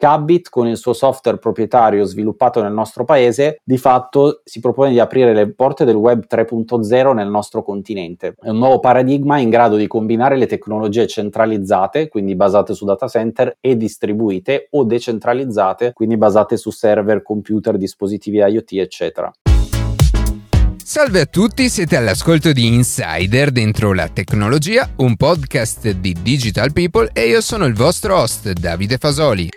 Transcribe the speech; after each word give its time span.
Cabit 0.00 0.48
con 0.48 0.66
il 0.66 0.78
suo 0.78 0.94
software 0.94 1.36
proprietario 1.36 2.06
sviluppato 2.06 2.62
nel 2.62 2.72
nostro 2.72 3.04
paese 3.04 3.60
di 3.62 3.76
fatto 3.76 4.40
si 4.44 4.58
propone 4.58 4.92
di 4.92 4.98
aprire 4.98 5.34
le 5.34 5.52
porte 5.52 5.84
del 5.84 5.94
web 5.94 6.24
3.0 6.26 7.12
nel 7.12 7.28
nostro 7.28 7.62
continente. 7.62 8.34
È 8.40 8.48
un 8.48 8.56
nuovo 8.56 8.80
paradigma 8.80 9.36
in 9.36 9.50
grado 9.50 9.76
di 9.76 9.86
combinare 9.86 10.38
le 10.38 10.46
tecnologie 10.46 11.06
centralizzate, 11.06 12.08
quindi 12.08 12.34
basate 12.34 12.72
su 12.72 12.86
data 12.86 13.08
center, 13.08 13.58
e 13.60 13.76
distribuite 13.76 14.68
o 14.70 14.84
decentralizzate, 14.84 15.92
quindi 15.92 16.16
basate 16.16 16.56
su 16.56 16.70
server, 16.70 17.22
computer, 17.22 17.76
dispositivi 17.76 18.38
IoT, 18.38 18.72
eccetera. 18.72 19.30
Salve 20.82 21.20
a 21.20 21.26
tutti, 21.26 21.68
siete 21.68 21.96
all'ascolto 21.96 22.52
di 22.52 22.66
Insider 22.66 23.50
dentro 23.50 23.92
la 23.92 24.08
tecnologia, 24.08 24.88
un 24.96 25.14
podcast 25.16 25.90
di 25.90 26.16
Digital 26.22 26.72
People 26.72 27.10
e 27.12 27.28
io 27.28 27.42
sono 27.42 27.66
il 27.66 27.74
vostro 27.74 28.16
host 28.16 28.50
Davide 28.52 28.96
Fasoli. 28.96 29.48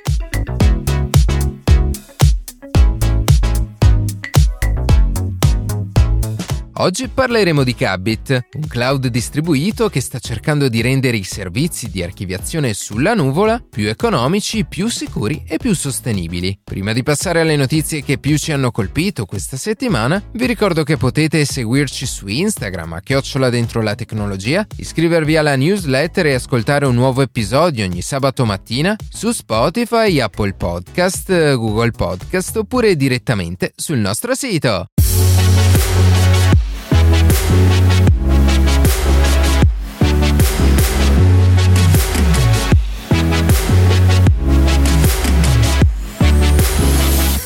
Oggi 6.77 7.07
parleremo 7.07 7.63
di 7.63 7.75
Cabit, 7.75 8.47
un 8.53 8.67
cloud 8.67 9.05
distribuito 9.07 9.89
che 9.89 10.01
sta 10.01 10.17
cercando 10.17 10.69
di 10.69 10.81
rendere 10.81 11.17
i 11.17 11.23
servizi 11.23 11.91
di 11.91 12.01
archiviazione 12.01 12.73
sulla 12.73 13.13
nuvola 13.13 13.63
più 13.69 13.87
economici, 13.87 14.65
più 14.65 14.87
sicuri 14.87 15.43
e 15.47 15.57
più 15.57 15.75
sostenibili. 15.75 16.57
Prima 16.63 16.91
di 16.91 17.03
passare 17.03 17.41
alle 17.41 17.55
notizie 17.55 18.01
che 18.01 18.17
più 18.17 18.39
ci 18.39 18.51
hanno 18.51 18.71
colpito 18.71 19.25
questa 19.25 19.55
settimana, 19.55 20.21
vi 20.31 20.47
ricordo 20.47 20.83
che 20.83 20.97
potete 20.97 21.45
seguirci 21.45 22.07
su 22.07 22.27
Instagram 22.27 22.93
a 22.93 23.01
chiocciola 23.01 23.51
dentro 23.51 23.83
la 23.83 23.93
tecnologia, 23.93 24.65
iscrivervi 24.75 25.37
alla 25.37 25.55
newsletter 25.55 26.25
e 26.25 26.33
ascoltare 26.33 26.87
un 26.87 26.95
nuovo 26.95 27.21
episodio 27.21 27.85
ogni 27.85 28.01
sabato 28.01 28.45
mattina 28.45 28.95
su 29.11 29.31
Spotify, 29.31 30.19
Apple 30.19 30.53
Podcast, 30.55 31.53
Google 31.53 31.91
Podcast 31.91 32.57
oppure 32.57 32.95
direttamente 32.95 33.73
sul 33.75 33.99
nostro 33.99 34.33
sito. 34.33 34.87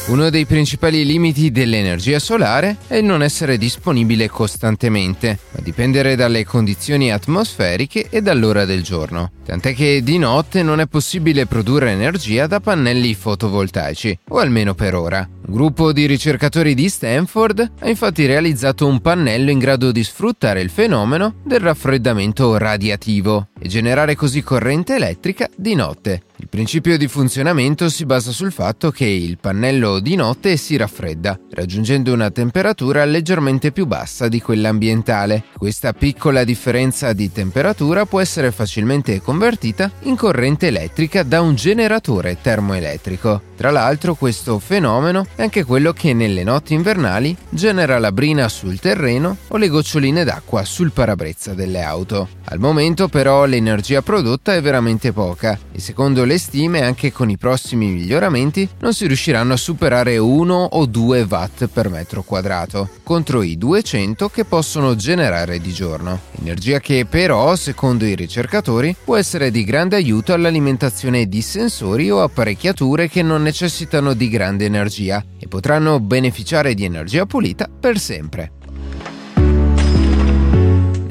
Uno 0.08 0.30
dei 0.30 0.46
principali 0.46 1.04
limiti 1.06 1.52
dell'energia 1.52 2.18
solare 2.20 2.78
è 2.88 2.96
il 2.96 3.04
non 3.04 3.22
essere 3.22 3.58
disponibile 3.58 4.30
costantemente, 4.30 5.38
ma 5.52 5.60
dipendere 5.62 6.16
dalle 6.16 6.46
condizioni 6.46 7.12
atmosferiche 7.12 8.08
e 8.10 8.22
dall'ora 8.22 8.64
del 8.64 8.84
giorno. 8.84 9.32
Tant'è 9.44 9.76
che 9.76 10.02
di 10.04 10.18
notte 10.18 10.64
non 10.64 10.80
è 10.80 10.88
possibile 10.88 11.46
produrre 11.46 11.92
energia 11.92 12.48
da 12.48 12.62
pannelli 12.62 13.14
fotovoltaici, 13.16 14.18
o 14.30 14.38
almeno 14.38 14.74
per 14.76 14.96
ora. 14.96 15.28
Un 15.48 15.54
gruppo 15.54 15.92
di 15.92 16.06
ricercatori 16.06 16.74
di 16.74 16.88
Stanford 16.88 17.72
ha 17.80 17.90
infatti 17.90 18.26
realizzato 18.26 18.88
un 18.88 19.02
pannello 19.02 19.52
in 19.52 19.60
grado 19.60 19.92
di 19.92 20.06
sfruttare 20.06 20.62
il 20.62 20.70
fenomeno 20.70 21.36
del 21.44 21.60
raffreddamento 21.60 22.58
radiativo 22.58 23.50
e 23.60 23.68
generare 23.68 24.16
così 24.16 24.42
corrente 24.42 24.96
elettrica 24.96 25.50
di 25.54 25.76
notte. 25.76 26.22
Il 26.40 26.50
principio 26.50 26.98
di 26.98 27.08
funzionamento 27.08 27.90
si 27.90 28.06
basa 28.06 28.32
sul 28.32 28.52
fatto 28.52 28.92
che 28.92 29.06
il 29.06 29.40
pannello 29.40 30.00
di 30.00 30.16
notte 30.16 30.56
si 30.56 30.78
raffredda, 30.78 31.40
raggiungendo 31.52 32.14
una 32.14 32.30
temperatura 32.30 33.06
leggermente 33.06 33.72
più 33.72 33.88
bassa 33.88 34.28
di 34.28 34.40
quella 34.40 34.70
ambientale. 34.70 35.46
Questa 35.58 35.94
piccola 35.94 36.44
differenza 36.44 37.14
di 37.14 37.32
temperatura 37.32 38.06
può 38.06 38.20
essere 38.20 38.52
facilmente 38.52 39.20
convertita 39.20 39.92
in 40.04 40.16
corrente 40.16 40.68
elettrica 40.68 41.24
da 41.24 41.42
un 41.42 41.56
generatore 41.56 42.38
termoelettrico. 42.40 43.42
Tra 43.58 43.72
l'altro 43.72 44.14
questo 44.14 44.60
fenomeno 44.60 45.26
è 45.36 45.42
anche 45.42 45.64
quello 45.64 45.92
che 45.92 46.14
nelle 46.14 46.44
notti 46.44 46.76
invernali 46.76 47.36
genera 47.50 47.98
la 47.98 48.12
brina 48.12 48.48
sul 48.48 48.80
terreno 48.80 49.38
o 49.48 49.58
le 49.58 49.68
goccioline 49.68 50.24
d'acqua 50.24 50.64
sul 50.64 50.92
parabrezza 50.92 51.56
delle 51.56 51.82
auto. 51.82 52.30
Al 52.50 52.60
momento 52.60 53.08
però 53.08 53.46
l'energia 53.46 54.04
prodotta 54.04 54.54
è 54.54 54.62
veramente 54.62 55.12
poca 55.12 55.58
e 55.72 55.80
secondo 55.80 56.26
le 56.28 56.38
stime 56.38 56.84
anche 56.84 57.12
con 57.12 57.30
i 57.30 57.38
prossimi 57.38 57.88
miglioramenti 57.88 58.68
non 58.82 58.94
si 58.94 59.08
riusciranno 59.08 59.54
a 59.54 59.58
superare 59.58 60.18
1 60.18 60.54
o 60.54 60.86
2 60.86 61.22
watt 61.28 61.68
per 61.68 61.90
metro 61.90 62.22
quadrato 62.22 62.90
contro 63.02 63.42
i 63.42 63.58
200 63.58 64.28
che 64.30 64.44
possono 64.44 64.96
generare 64.96 65.60
di 65.60 65.72
giorno. 65.72 66.20
Energia 66.40 66.80
che 66.80 67.06
però, 67.10 67.56
secondo 67.56 68.06
i 68.06 68.14
ricercatori, 68.14 68.96
può 69.02 69.16
essere 69.16 69.50
di 69.50 69.64
grande 69.64 69.96
aiuto 69.96 70.34
all'alimentazione 70.34 71.28
di 71.28 71.42
sensori 71.42 72.12
o 72.12 72.22
apparecchiature 72.22 73.08
che 73.08 73.24
non 73.24 73.42
necessitano 73.42 74.14
di 74.14 74.28
grande 74.30 74.66
energia 74.66 75.24
e 75.40 75.48
potranno 75.48 76.00
beneficiare 76.02 76.74
di 76.74 76.84
energia 76.84 77.26
pulita 77.26 77.68
per 77.68 77.98
sempre. 77.98 78.57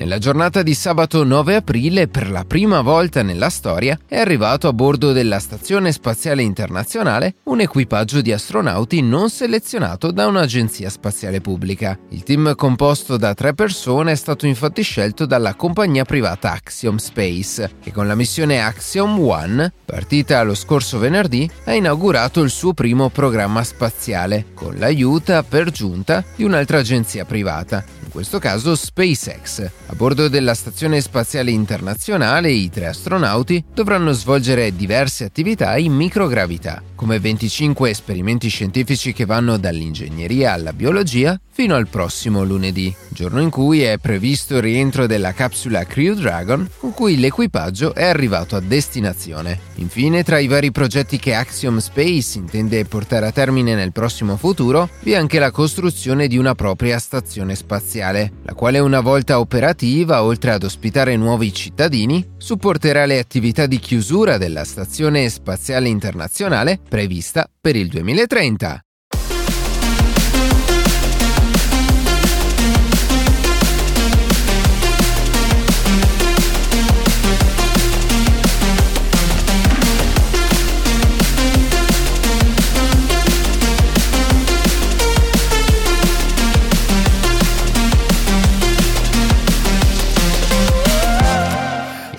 Nella 0.06 0.18
giornata 0.18 0.62
di 0.62 0.72
sabato 0.72 1.24
9 1.24 1.56
aprile, 1.56 2.06
per 2.06 2.30
la 2.30 2.44
prima 2.44 2.80
volta 2.80 3.22
nella 3.22 3.50
storia, 3.50 3.98
è 4.06 4.16
arrivato 4.16 4.68
a 4.68 4.72
bordo 4.72 5.10
della 5.10 5.40
Stazione 5.40 5.90
Spaziale 5.90 6.44
Internazionale 6.44 7.34
un 7.46 7.58
equipaggio 7.58 8.20
di 8.20 8.30
astronauti 8.30 9.02
non 9.02 9.30
selezionato 9.30 10.12
da 10.12 10.28
un'agenzia 10.28 10.90
spaziale 10.90 11.40
pubblica. 11.40 11.98
Il 12.10 12.22
team 12.22 12.54
composto 12.54 13.16
da 13.16 13.34
tre 13.34 13.52
persone 13.54 14.12
è 14.12 14.14
stato 14.14 14.46
infatti 14.46 14.82
scelto 14.82 15.26
dalla 15.26 15.56
compagnia 15.56 16.04
privata 16.04 16.52
Axiom 16.52 16.98
Space, 16.98 17.72
che 17.82 17.90
con 17.90 18.06
la 18.06 18.14
missione 18.14 18.62
Axiom 18.62 19.18
One, 19.18 19.72
partita 19.84 20.40
lo 20.44 20.54
scorso 20.54 21.00
venerdì, 21.00 21.50
ha 21.64 21.74
inaugurato 21.74 22.42
il 22.42 22.50
suo 22.50 22.74
primo 22.74 23.08
programma 23.08 23.64
spaziale, 23.64 24.46
con 24.54 24.76
l'aiuto 24.76 25.44
per 25.48 25.72
giunta 25.72 26.22
di 26.36 26.44
un'altra 26.44 26.78
agenzia 26.78 27.24
privata, 27.24 27.84
in 28.04 28.12
questo 28.12 28.38
caso 28.38 28.76
SpaceX. 28.76 29.70
A 29.88 29.94
bordo 29.96 30.28
della 30.28 30.52
Stazione 30.52 31.00
Spaziale 31.00 31.50
Internazionale 31.50 32.50
i 32.50 32.68
tre 32.68 32.88
astronauti 32.88 33.64
dovranno 33.72 34.12
svolgere 34.12 34.76
diverse 34.76 35.24
attività 35.24 35.78
in 35.78 35.94
microgravità, 35.94 36.82
come 36.96 37.20
25 37.20 37.90
esperimenti 37.90 38.48
scientifici 38.48 39.12
che 39.12 39.24
vanno 39.24 39.56
dall'ingegneria 39.58 40.52
alla 40.52 40.72
biologia 40.72 41.38
fino 41.56 41.74
al 41.74 41.88
prossimo 41.88 42.44
lunedì, 42.44 42.94
giorno 43.08 43.40
in 43.40 43.48
cui 43.48 43.82
è 43.82 43.96
previsto 43.96 44.56
il 44.56 44.62
rientro 44.62 45.06
della 45.06 45.32
capsula 45.32 45.84
Crew 45.84 46.14
Dragon 46.14 46.68
con 46.78 46.92
cui 46.92 47.18
l'equipaggio 47.18 47.94
è 47.94 48.04
arrivato 48.04 48.56
a 48.56 48.60
destinazione. 48.60 49.58
Infine, 49.76 50.22
tra 50.22 50.38
i 50.38 50.48
vari 50.48 50.70
progetti 50.70 51.18
che 51.18 51.34
Axiom 51.34 51.78
Space 51.78 52.36
intende 52.36 52.84
portare 52.84 53.26
a 53.26 53.32
termine 53.32 53.74
nel 53.74 53.92
prossimo 53.92 54.36
futuro, 54.36 54.90
vi 55.00 55.12
è 55.12 55.16
anche 55.16 55.38
la 55.38 55.50
costruzione 55.50 56.26
di 56.26 56.36
una 56.36 56.54
propria 56.54 56.98
stazione 56.98 57.54
spaziale, 57.54 58.32
la 58.42 58.52
quale 58.52 58.78
una 58.78 59.00
volta 59.00 59.38
operativa, 59.38 60.22
oltre 60.24 60.52
ad 60.52 60.62
ospitare 60.62 61.16
nuovi 61.16 61.54
cittadini, 61.54 62.34
supporterà 62.36 63.06
le 63.06 63.18
attività 63.18 63.66
di 63.66 63.78
chiusura 63.78 64.36
della 64.38 64.64
Stazione 64.64 65.28
Spaziale 65.28 65.88
Internazionale 65.88 66.80
prevista 66.88 67.48
per 67.60 67.76
il 67.76 67.88
2030. 67.88 68.85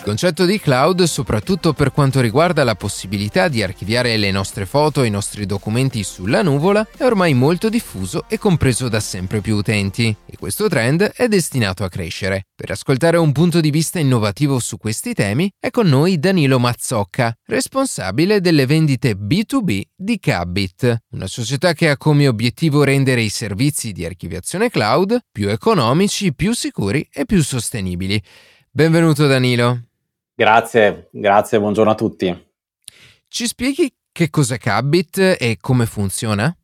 Concetto 0.07 0.45
di 0.45 0.57
cloud, 0.57 1.03
soprattutto 1.03 1.73
per 1.73 1.91
quanto 1.91 2.22
riguarda 2.22 2.63
la 2.63 2.75
possibilità 2.75 3.50
di 3.50 3.62
archiviare 3.62 4.16
le 4.16 4.31
nostre 4.31 4.66
foto 4.66 5.03
e 5.03 5.07
i 5.07 5.09
nostri 5.09 5.45
documenti 5.45 6.02
sulla 6.02 6.41
nuvola, 6.41 6.87
è 6.96 7.03
ormai 7.03 7.34
molto 7.34 7.67
diffuso 7.67 8.23
e 8.29 8.37
compreso 8.37 8.87
da 8.87 9.02
sempre 9.02 9.41
più 9.41 9.58
utenti, 9.58 10.16
e 10.26 10.37
questo 10.37 10.70
trend 10.70 11.02
è 11.02 11.28
destinato 11.28 11.84
a 11.84 11.90
crescere. 11.90 12.46
Per 12.55 12.72
ascoltare 12.72 13.17
un 13.17 13.34
punto 13.34 13.59
di 13.59 13.70
vista 13.70 13.99
innovativo 13.99 14.59
su 14.59 14.78
questi 14.78 15.14
temi 15.14 15.52
è 15.59 15.72
con 15.72 15.87
noi 15.87 16.17
Danilo 16.20 16.58
Mazzocca, 16.58 17.35
responsabile 17.46 18.40
delle 18.40 18.66
vendite 18.66 19.11
B2B 19.11 19.82
di 19.93 20.20
Cabit, 20.20 20.99
una 21.11 21.28
società 21.28 21.73
che 21.73 21.90
ha 21.90 21.97
come 21.97 22.29
obiettivo 22.29 22.85
rendere 22.85 23.20
i 23.23 23.29
servizi 23.29 23.91
di 23.91 24.05
archiviazione 24.05 24.70
cloud 24.70 25.20
più 25.29 25.49
economici, 25.49 26.34
più 26.34 26.53
sicuri 26.53 27.05
e 27.11 27.26
più 27.26 27.43
sostenibili. 27.43 28.23
Benvenuto 28.72 29.28
Danilo. 29.28 29.86
Grazie, 30.39 31.09
grazie, 31.11 31.59
buongiorno 31.59 31.89
a 31.89 31.95
tutti. 31.95 32.51
Ci 33.28 33.47
spieghi 33.47 33.91
che 34.11 34.29
cos'è 34.29 34.59
Cabit 34.59 35.17
e 35.39 35.57
come 35.59 35.87
funziona? 35.87 36.55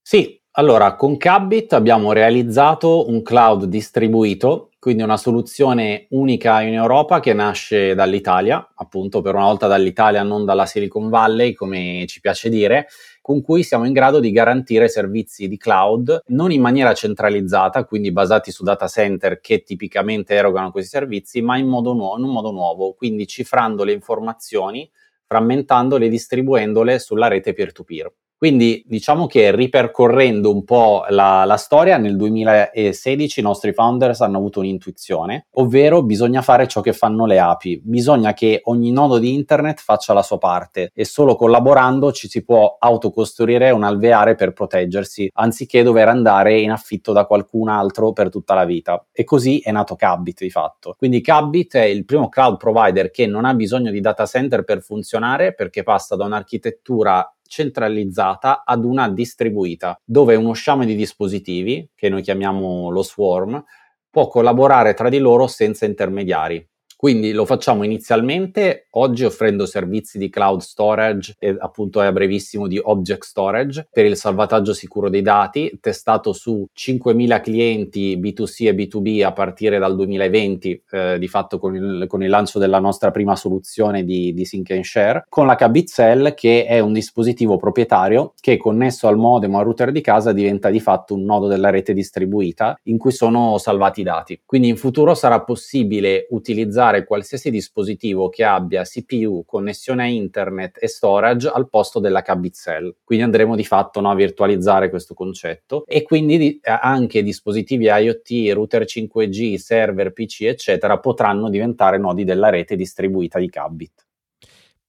Sì, 0.00 0.40
allora 0.52 0.94
con 0.94 1.18
Cabit 1.18 1.74
abbiamo 1.74 2.12
realizzato 2.12 3.06
un 3.10 3.20
cloud 3.20 3.64
distribuito 3.64 4.70
quindi 4.82 5.04
una 5.04 5.16
soluzione 5.16 6.06
unica 6.10 6.60
in 6.60 6.74
Europa 6.74 7.20
che 7.20 7.32
nasce 7.32 7.94
dall'Italia, 7.94 8.72
appunto 8.74 9.20
per 9.20 9.36
una 9.36 9.44
volta 9.44 9.68
dall'Italia, 9.68 10.24
non 10.24 10.44
dalla 10.44 10.66
Silicon 10.66 11.08
Valley, 11.08 11.52
come 11.52 12.04
ci 12.08 12.18
piace 12.18 12.48
dire, 12.48 12.88
con 13.20 13.42
cui 13.42 13.62
siamo 13.62 13.84
in 13.84 13.92
grado 13.92 14.18
di 14.18 14.32
garantire 14.32 14.88
servizi 14.88 15.46
di 15.46 15.56
cloud 15.56 16.24
non 16.30 16.50
in 16.50 16.60
maniera 16.60 16.94
centralizzata, 16.94 17.84
quindi 17.84 18.10
basati 18.10 18.50
su 18.50 18.64
data 18.64 18.88
center 18.88 19.38
che 19.38 19.62
tipicamente 19.62 20.34
erogano 20.34 20.72
questi 20.72 20.90
servizi, 20.90 21.42
ma 21.42 21.56
in, 21.56 21.68
modo 21.68 21.92
nu- 21.92 22.16
in 22.18 22.24
un 22.24 22.32
modo 22.32 22.50
nuovo, 22.50 22.94
quindi 22.94 23.28
cifrando 23.28 23.84
le 23.84 23.92
informazioni, 23.92 24.90
frammentandole 25.28 26.06
e 26.06 26.08
distribuendole 26.08 26.98
sulla 26.98 27.28
rete 27.28 27.52
peer-to-peer. 27.52 28.12
Quindi 28.42 28.82
diciamo 28.88 29.28
che 29.28 29.54
ripercorrendo 29.54 30.52
un 30.52 30.64
po' 30.64 31.04
la, 31.10 31.44
la, 31.44 31.56
storia, 31.56 31.96
nel 31.96 32.16
2016 32.16 33.38
i 33.38 33.42
nostri 33.44 33.72
founders 33.72 34.20
hanno 34.20 34.38
avuto 34.38 34.58
un'intuizione, 34.58 35.46
ovvero 35.52 36.02
bisogna 36.02 36.42
fare 36.42 36.66
ciò 36.66 36.80
che 36.80 36.92
fanno 36.92 37.24
le 37.24 37.38
api, 37.38 37.80
bisogna 37.84 38.32
che 38.32 38.60
ogni 38.64 38.90
nodo 38.90 39.18
di 39.18 39.32
internet 39.32 39.78
faccia 39.78 40.12
la 40.12 40.24
sua 40.24 40.38
parte 40.38 40.90
e 40.92 41.04
solo 41.04 41.36
collaborando 41.36 42.10
ci 42.10 42.26
si 42.26 42.42
può 42.42 42.78
autocostruire 42.80 43.70
un 43.70 43.84
alveare 43.84 44.34
per 44.34 44.52
proteggersi, 44.52 45.30
anziché 45.34 45.84
dover 45.84 46.08
andare 46.08 46.58
in 46.58 46.72
affitto 46.72 47.12
da 47.12 47.26
qualcun 47.26 47.68
altro 47.68 48.12
per 48.12 48.28
tutta 48.28 48.54
la 48.54 48.64
vita. 48.64 49.06
E 49.12 49.22
così 49.22 49.60
è 49.60 49.70
nato 49.70 49.94
Cabbit 49.94 50.40
di 50.40 50.50
fatto. 50.50 50.96
Quindi 50.98 51.20
Cabbit 51.20 51.76
è 51.76 51.84
il 51.84 52.04
primo 52.04 52.28
cloud 52.28 52.56
provider 52.56 53.12
che 53.12 53.24
non 53.28 53.44
ha 53.44 53.54
bisogno 53.54 53.92
di 53.92 54.00
data 54.00 54.26
center 54.26 54.64
per 54.64 54.82
funzionare 54.82 55.54
perché 55.54 55.84
passa 55.84 56.16
da 56.16 56.24
un'architettura 56.24 57.31
centralizzata 57.52 58.62
ad 58.64 58.82
una 58.86 59.10
distribuita, 59.10 60.00
dove 60.02 60.36
uno 60.36 60.54
sciame 60.54 60.86
di 60.86 60.94
dispositivi, 60.94 61.86
che 61.94 62.08
noi 62.08 62.22
chiamiamo 62.22 62.88
lo 62.88 63.02
swarm, 63.02 63.62
può 64.08 64.26
collaborare 64.28 64.94
tra 64.94 65.10
di 65.10 65.18
loro 65.18 65.46
senza 65.46 65.84
intermediari. 65.84 66.66
Quindi 67.02 67.32
lo 67.32 67.44
facciamo 67.46 67.82
inizialmente 67.82 68.86
oggi 68.90 69.24
offrendo 69.24 69.66
servizi 69.66 70.18
di 70.18 70.30
cloud 70.30 70.60
storage 70.60 71.34
e 71.40 71.56
appunto 71.58 71.98
a 71.98 72.12
brevissimo 72.12 72.68
di 72.68 72.80
object 72.80 73.24
storage 73.24 73.88
per 73.90 74.04
il 74.04 74.14
salvataggio 74.14 74.72
sicuro 74.72 75.08
dei 75.08 75.20
dati, 75.20 75.78
testato 75.80 76.32
su 76.32 76.64
5.000 76.72 77.40
clienti 77.40 78.16
B2C 78.20 78.68
e 78.68 78.74
B2B 78.76 79.24
a 79.24 79.32
partire 79.32 79.80
dal 79.80 79.96
2020, 79.96 80.84
eh, 80.92 81.18
di 81.18 81.26
fatto 81.26 81.58
con 81.58 81.74
il, 81.74 82.04
con 82.06 82.22
il, 82.22 82.30
lancio 82.30 82.60
della 82.60 82.78
nostra 82.78 83.10
prima 83.10 83.34
soluzione 83.34 84.04
di, 84.04 84.32
di 84.32 84.44
Sync 84.44 84.70
and 84.70 84.84
Share, 84.84 85.26
con 85.28 85.46
la 85.46 85.56
Cell 85.84 86.34
che 86.34 86.66
è 86.66 86.78
un 86.78 86.92
dispositivo 86.92 87.56
proprietario 87.56 88.34
che 88.38 88.56
connesso 88.56 89.08
al 89.08 89.16
modem 89.16 89.56
o 89.56 89.58
al 89.58 89.64
router 89.64 89.90
di 89.90 90.02
casa 90.02 90.30
diventa 90.32 90.70
di 90.70 90.78
fatto 90.78 91.14
un 91.14 91.24
nodo 91.24 91.48
della 91.48 91.70
rete 91.70 91.94
distribuita 91.94 92.78
in 92.84 92.96
cui 92.96 93.10
sono 93.10 93.58
salvati 93.58 94.02
i 94.02 94.04
dati. 94.04 94.40
Quindi 94.46 94.68
in 94.68 94.76
futuro 94.76 95.14
sarà 95.14 95.40
possibile 95.40 96.28
utilizzare 96.30 96.90
utilizzare 96.92 97.04
qualsiasi 97.04 97.50
dispositivo 97.50 98.28
che 98.28 98.44
abbia 98.44 98.82
CPU, 98.82 99.44
connessione 99.46 100.02
a 100.02 100.06
internet 100.06 100.78
e 100.80 100.88
storage 100.88 101.48
al 101.48 101.68
posto 101.68 101.98
della 101.98 102.22
Cell. 102.52 102.94
Quindi 103.02 103.24
andremo 103.24 103.56
di 103.56 103.64
fatto 103.64 104.00
no, 104.00 104.10
a 104.10 104.14
virtualizzare 104.14 104.90
questo 104.90 105.14
concetto 105.14 105.84
e 105.86 106.02
quindi 106.02 106.38
di, 106.38 106.60
eh, 106.62 106.78
anche 106.80 107.22
dispositivi 107.22 107.86
IoT, 107.86 108.52
router 108.52 108.84
5G, 108.84 109.56
server, 109.56 110.12
PC, 110.12 110.42
eccetera, 110.42 110.98
potranno 110.98 111.48
diventare 111.48 111.98
nodi 111.98 112.24
della 112.24 112.50
rete 112.50 112.76
distribuita 112.76 113.38
di 113.38 113.48
Cabbit. 113.48 114.06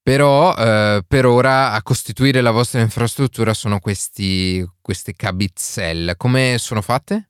Però 0.02 0.54
eh, 0.54 1.02
per 1.08 1.26
ora 1.26 1.72
a 1.72 1.82
costituire 1.82 2.42
la 2.42 2.52
vostra 2.52 2.82
infrastruttura 2.82 3.54
sono 3.54 3.80
questi, 3.80 4.66
queste 4.82 5.14
Cabbit 5.14 5.58
Cell. 5.58 6.18
Come 6.18 6.58
sono 6.60 6.82
fatte? 6.82 7.30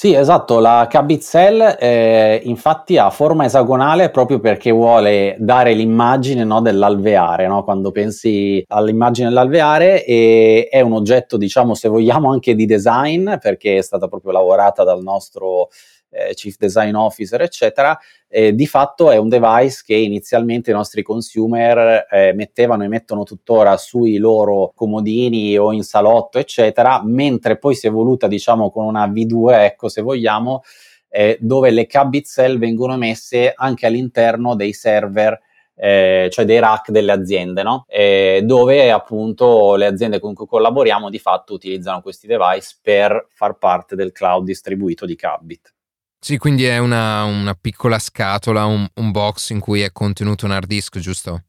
Sì, 0.00 0.14
esatto, 0.14 0.60
la 0.60 0.86
Cabitzel 0.88 1.76
eh, 1.76 2.40
infatti 2.44 2.98
ha 2.98 3.10
forma 3.10 3.46
esagonale 3.46 4.10
proprio 4.10 4.38
perché 4.38 4.70
vuole 4.70 5.34
dare 5.40 5.72
l'immagine 5.74 6.44
no, 6.44 6.60
dell'alveare, 6.60 7.48
no? 7.48 7.64
quando 7.64 7.90
pensi 7.90 8.64
all'immagine 8.68 9.26
dell'alveare 9.26 10.04
e 10.04 10.68
è 10.70 10.80
un 10.82 10.92
oggetto, 10.92 11.36
diciamo, 11.36 11.74
se 11.74 11.88
vogliamo 11.88 12.30
anche 12.30 12.54
di 12.54 12.64
design, 12.64 13.38
perché 13.40 13.78
è 13.78 13.82
stata 13.82 14.06
proprio 14.06 14.30
lavorata 14.30 14.84
dal 14.84 15.02
nostro 15.02 15.68
eh, 16.10 16.34
chief 16.34 16.56
design 16.56 16.94
officer, 16.94 17.40
eccetera, 17.40 17.98
eh, 18.28 18.54
di 18.54 18.66
fatto 18.66 19.10
è 19.10 19.16
un 19.16 19.28
device 19.28 19.82
che 19.84 19.94
inizialmente 19.94 20.70
i 20.70 20.74
nostri 20.74 21.02
consumer 21.02 22.06
eh, 22.10 22.32
mettevano 22.34 22.84
e 22.84 22.88
mettono 22.88 23.22
tuttora 23.22 23.76
sui 23.76 24.18
loro 24.18 24.72
comodini 24.74 25.56
o 25.56 25.72
in 25.72 25.82
salotto, 25.82 26.38
eccetera, 26.38 27.02
mentre 27.04 27.58
poi 27.58 27.74
si 27.74 27.86
è 27.86 27.88
evoluta, 27.88 28.26
diciamo, 28.26 28.70
con 28.70 28.84
una 28.84 29.06
V2, 29.06 29.64
ecco, 29.64 29.88
se 29.88 30.02
vogliamo, 30.02 30.62
eh, 31.08 31.38
dove 31.40 31.70
le 31.70 31.86
cabit 31.86 32.26
cell 32.26 32.58
vengono 32.58 32.96
messe 32.96 33.52
anche 33.54 33.86
all'interno 33.86 34.54
dei 34.54 34.72
server 34.72 35.40
eh, 35.80 36.28
cioè 36.30 36.44
dei 36.44 36.58
rack 36.58 36.90
delle 36.90 37.12
aziende, 37.12 37.62
no? 37.62 37.84
eh, 37.88 38.40
dove 38.44 38.90
appunto 38.90 39.76
le 39.76 39.86
aziende 39.86 40.18
con 40.18 40.34
cui 40.34 40.46
collaboriamo 40.46 41.08
di 41.08 41.20
fatto 41.20 41.54
utilizzano 41.54 42.02
questi 42.02 42.26
device 42.26 42.76
per 42.82 43.28
far 43.30 43.56
parte 43.58 43.94
del 43.94 44.10
cloud 44.10 44.44
distribuito 44.44 45.06
di 45.06 45.14
Cabbit. 45.14 45.72
Sì, 46.20 46.36
quindi 46.36 46.64
è 46.64 46.78
una, 46.78 47.22
una 47.24 47.54
piccola 47.54 47.98
scatola, 47.98 48.66
un, 48.66 48.86
un, 48.94 49.10
box 49.12 49.50
in 49.50 49.60
cui 49.60 49.82
è 49.82 49.92
contenuto 49.92 50.46
un 50.46 50.50
hard 50.50 50.66
disk, 50.66 50.98
giusto? 50.98 51.44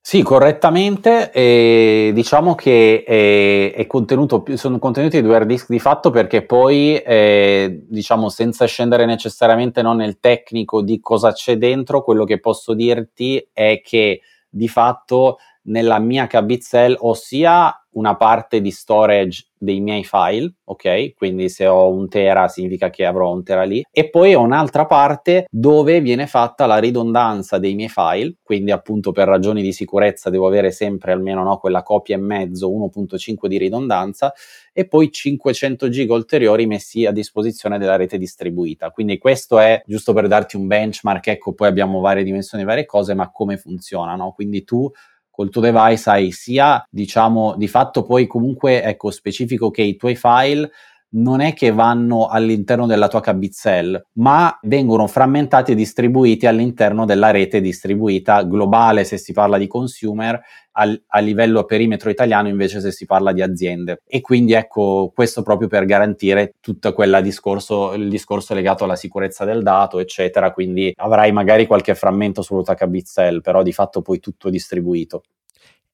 Sì, 0.00 0.22
correttamente. 0.22 1.30
E 1.30 2.10
diciamo 2.14 2.56
che 2.56 3.04
è, 3.06 3.74
è 3.74 3.86
contenuto, 3.86 4.44
sono 4.54 4.78
contenuti 4.80 5.22
due 5.22 5.36
hard 5.36 5.46
disk 5.46 5.68
di 5.68 5.78
fatto 5.78 6.10
perché 6.10 6.42
poi, 6.42 6.96
eh, 6.96 7.84
diciamo, 7.88 8.28
senza 8.28 8.64
scendere 8.66 9.06
necessariamente 9.06 9.82
no, 9.82 9.94
nel 9.94 10.18
tecnico 10.18 10.82
di 10.82 10.98
cosa 10.98 11.32
c'è 11.32 11.56
dentro, 11.56 12.02
quello 12.02 12.24
che 12.24 12.40
posso 12.40 12.74
dirti 12.74 13.48
è 13.52 13.80
che 13.84 14.22
di 14.48 14.66
fatto 14.66 15.38
nella 15.68 15.98
mia 15.98 16.26
Cabitzel 16.26 16.96
ho 16.98 17.14
sia 17.14 17.72
una 17.98 18.16
parte 18.16 18.60
di 18.60 18.70
storage 18.70 19.48
dei 19.58 19.80
miei 19.80 20.04
file, 20.04 20.54
ok? 20.64 21.14
Quindi 21.14 21.48
se 21.48 21.66
ho 21.66 21.90
un 21.90 22.08
tera 22.08 22.46
significa 22.46 22.90
che 22.90 23.04
avrò 23.04 23.32
un 23.32 23.42
tera 23.42 23.64
lì. 23.64 23.84
E 23.90 24.08
poi 24.08 24.34
ho 24.34 24.40
un'altra 24.40 24.86
parte 24.86 25.46
dove 25.50 26.00
viene 26.00 26.28
fatta 26.28 26.66
la 26.66 26.78
ridondanza 26.78 27.58
dei 27.58 27.74
miei 27.74 27.88
file, 27.88 28.36
quindi 28.42 28.70
appunto 28.70 29.10
per 29.10 29.26
ragioni 29.26 29.60
di 29.60 29.72
sicurezza 29.72 30.30
devo 30.30 30.46
avere 30.46 30.70
sempre 30.70 31.10
almeno 31.10 31.42
no, 31.42 31.56
quella 31.58 31.82
copia 31.82 32.14
e 32.14 32.20
mezzo 32.20 32.70
1.5 32.70 33.46
di 33.48 33.58
ridondanza 33.58 34.32
e 34.72 34.86
poi 34.86 35.10
500 35.10 35.88
giga 35.88 36.14
ulteriori 36.14 36.66
messi 36.66 37.04
a 37.04 37.10
disposizione 37.10 37.78
della 37.78 37.96
rete 37.96 38.16
distribuita. 38.16 38.90
Quindi 38.90 39.18
questo 39.18 39.58
è 39.58 39.82
giusto 39.84 40.12
per 40.12 40.28
darti 40.28 40.54
un 40.54 40.68
benchmark, 40.68 41.26
ecco, 41.26 41.52
poi 41.52 41.66
abbiamo 41.66 41.98
varie 41.98 42.22
dimensioni, 42.22 42.62
varie 42.62 42.86
cose, 42.86 43.14
ma 43.14 43.30
come 43.32 43.56
funzionano. 43.56 44.30
Quindi 44.30 44.62
tu 44.62 44.88
col 45.38 45.50
tuo 45.50 45.60
device 45.60 46.10
hai 46.10 46.32
sia, 46.32 46.84
diciamo, 46.90 47.54
di 47.56 47.68
fatto 47.68 48.02
poi 48.02 48.26
comunque, 48.26 48.82
ecco, 48.82 49.12
specifico 49.12 49.70
che 49.70 49.82
i 49.82 49.94
tuoi 49.94 50.16
file 50.16 50.68
non 51.10 51.40
è 51.40 51.54
che 51.54 51.70
vanno 51.72 52.26
all'interno 52.26 52.86
della 52.86 53.08
tua 53.08 53.20
Cabitzel, 53.20 54.06
ma 54.14 54.58
vengono 54.62 55.06
frammentati 55.06 55.72
e 55.72 55.74
distribuiti 55.74 56.46
all'interno 56.46 57.04
della 57.04 57.30
rete 57.30 57.60
distribuita 57.60 58.42
globale 58.42 59.04
se 59.04 59.16
si 59.16 59.32
parla 59.32 59.56
di 59.56 59.66
consumer, 59.66 60.40
al, 60.72 61.02
a 61.08 61.18
livello 61.20 61.64
perimetro 61.64 62.10
italiano 62.10 62.48
invece 62.48 62.80
se 62.80 62.92
si 62.92 63.06
parla 63.06 63.32
di 63.32 63.42
aziende. 63.42 64.02
E 64.06 64.20
quindi 64.20 64.52
ecco 64.52 65.10
questo 65.14 65.42
proprio 65.42 65.68
per 65.68 65.84
garantire 65.84 66.54
tutto 66.60 66.92
quel 66.92 67.20
discorso, 67.22 67.94
il 67.94 68.08
discorso 68.08 68.54
legato 68.54 68.84
alla 68.84 68.96
sicurezza 68.96 69.44
del 69.44 69.62
dato, 69.62 69.98
eccetera. 69.98 70.52
Quindi 70.52 70.92
avrai 70.96 71.32
magari 71.32 71.66
qualche 71.66 71.94
frammento 71.94 72.42
sulla 72.42 72.62
tua 72.62 72.74
Cabitzel, 72.74 73.40
però 73.40 73.62
di 73.62 73.72
fatto 73.72 74.02
poi 74.02 74.20
tutto 74.20 74.50
distribuito. 74.50 75.22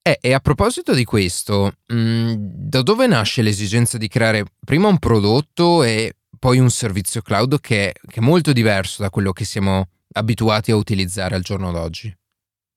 Eh, 0.06 0.18
e 0.20 0.34
a 0.34 0.38
proposito 0.38 0.92
di 0.92 1.04
questo, 1.04 1.76
mh, 1.86 1.96
mm, 1.96 2.34
da 2.74 2.82
dove 2.82 3.06
nasce 3.06 3.40
l'esigenza 3.42 3.98
di 3.98 4.08
creare 4.08 4.46
prima 4.64 4.88
un 4.88 4.98
prodotto 4.98 5.84
e 5.84 6.16
poi 6.36 6.58
un 6.58 6.70
servizio 6.70 7.22
cloud 7.22 7.60
che, 7.60 7.94
che 8.04 8.18
è 8.18 8.20
molto 8.20 8.52
diverso 8.52 9.00
da 9.00 9.10
quello 9.10 9.30
che 9.32 9.44
siamo 9.44 9.90
abituati 10.14 10.72
a 10.72 10.76
utilizzare 10.76 11.36
al 11.36 11.42
giorno 11.42 11.70
d'oggi? 11.70 12.12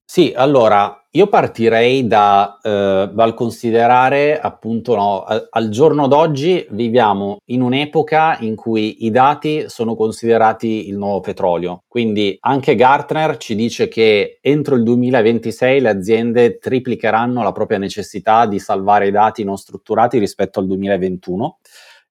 Sì, 0.09 0.31
allora 0.33 1.05
io 1.11 1.27
partirei 1.27 2.07
da, 2.07 2.59
eh, 2.63 3.09
dal 3.11 3.33
considerare 3.33 4.39
appunto 4.39 4.95
no, 4.95 5.23
al, 5.23 5.47
al, 5.49 5.67
giorno 5.67 6.07
d'oggi 6.07 6.65
viviamo 6.69 7.39
in 7.47 7.61
un'epoca 7.61 8.37
in 8.39 8.55
cui 8.55 9.03
i 9.05 9.11
dati 9.11 9.65
sono 9.67 9.97
considerati 9.97 10.87
il 10.87 10.95
nuovo 10.95 11.19
petrolio. 11.19 11.83
Quindi 11.89 12.37
anche 12.39 12.75
Gartner 12.75 13.35
ci 13.35 13.53
dice 13.53 13.89
che 13.89 14.39
entro 14.41 14.75
il 14.75 14.83
2026 14.83 15.81
le 15.81 15.89
aziende 15.89 16.57
triplicheranno 16.57 17.43
la 17.43 17.51
propria 17.51 17.77
necessità 17.77 18.45
di 18.45 18.59
salvare 18.59 19.07
i 19.07 19.11
dati 19.11 19.43
non 19.43 19.57
strutturati 19.57 20.19
rispetto 20.19 20.61
al 20.61 20.67
2021 20.67 21.57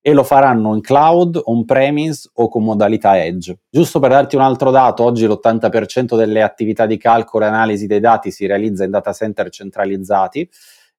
e 0.06 0.12
lo 0.12 0.22
faranno 0.22 0.72
in 0.72 0.82
cloud, 0.82 1.40
on-premise 1.46 2.30
o 2.34 2.48
con 2.48 2.62
modalità 2.62 3.20
edge. 3.20 3.58
Giusto 3.68 3.98
per 3.98 4.10
darti 4.10 4.36
un 4.36 4.42
altro 4.42 4.70
dato, 4.70 5.02
oggi 5.02 5.26
l'80% 5.26 6.16
delle 6.16 6.42
attività 6.42 6.86
di 6.86 6.96
calcolo 6.96 7.44
e 7.44 7.48
analisi 7.48 7.88
dei 7.88 7.98
dati 7.98 8.30
si 8.30 8.46
realizza 8.46 8.84
in 8.84 8.92
data 8.92 9.12
center 9.12 9.50
centralizzati 9.50 10.48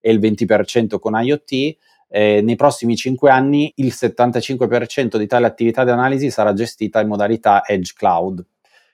e 0.01 0.11
il 0.11 0.19
20% 0.19 0.99
con 0.99 1.13
IoT. 1.17 1.77
eh, 2.09 2.41
nei 2.41 2.57
prossimi 2.57 2.97
5 2.97 3.29
anni 3.29 3.71
il 3.77 3.93
75% 3.95 5.15
di 5.15 5.25
tale 5.25 5.45
attività 5.45 5.85
di 5.85 5.91
analisi 5.91 6.29
sarà 6.29 6.51
gestita 6.51 6.99
in 6.99 7.07
modalità 7.07 7.63
Edge 7.65 7.93
Cloud. 7.95 8.45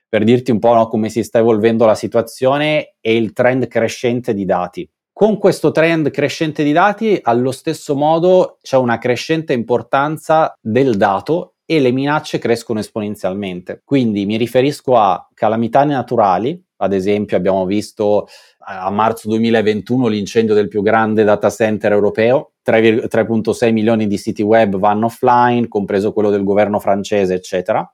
Per 0.08 0.22
dirti 0.22 0.52
un 0.52 0.60
po' 0.60 0.74
no, 0.74 0.86
come 0.86 1.08
si 1.08 1.24
sta 1.24 1.40
evolvendo 1.40 1.86
la 1.86 1.96
situazione 1.96 2.94
e 3.00 3.16
il 3.16 3.32
trend 3.32 3.66
crescente 3.66 4.32
di 4.32 4.44
dati. 4.44 4.88
Con 5.16 5.38
questo 5.38 5.70
trend 5.70 6.10
crescente 6.10 6.64
di 6.64 6.72
dati, 6.72 7.16
allo 7.22 7.52
stesso 7.52 7.94
modo 7.94 8.58
c'è 8.60 8.76
una 8.76 8.98
crescente 8.98 9.52
importanza 9.52 10.58
del 10.60 10.96
dato 10.96 11.54
e 11.64 11.78
le 11.78 11.92
minacce 11.92 12.38
crescono 12.38 12.80
esponenzialmente. 12.80 13.80
Quindi 13.84 14.26
mi 14.26 14.36
riferisco 14.36 14.96
a 14.96 15.24
calamità 15.32 15.84
naturali, 15.84 16.60
ad 16.78 16.92
esempio 16.92 17.36
abbiamo 17.36 17.64
visto 17.64 18.26
a 18.58 18.90
marzo 18.90 19.28
2021 19.28 20.08
l'incendio 20.08 20.52
del 20.52 20.66
più 20.66 20.82
grande 20.82 21.22
data 21.22 21.48
center 21.48 21.92
europeo, 21.92 22.54
3,6 22.66 23.70
milioni 23.70 24.08
di 24.08 24.18
siti 24.18 24.42
web 24.42 24.78
vanno 24.78 25.06
offline, 25.06 25.68
compreso 25.68 26.12
quello 26.12 26.30
del 26.30 26.42
governo 26.42 26.80
francese, 26.80 27.34
eccetera. 27.34 27.88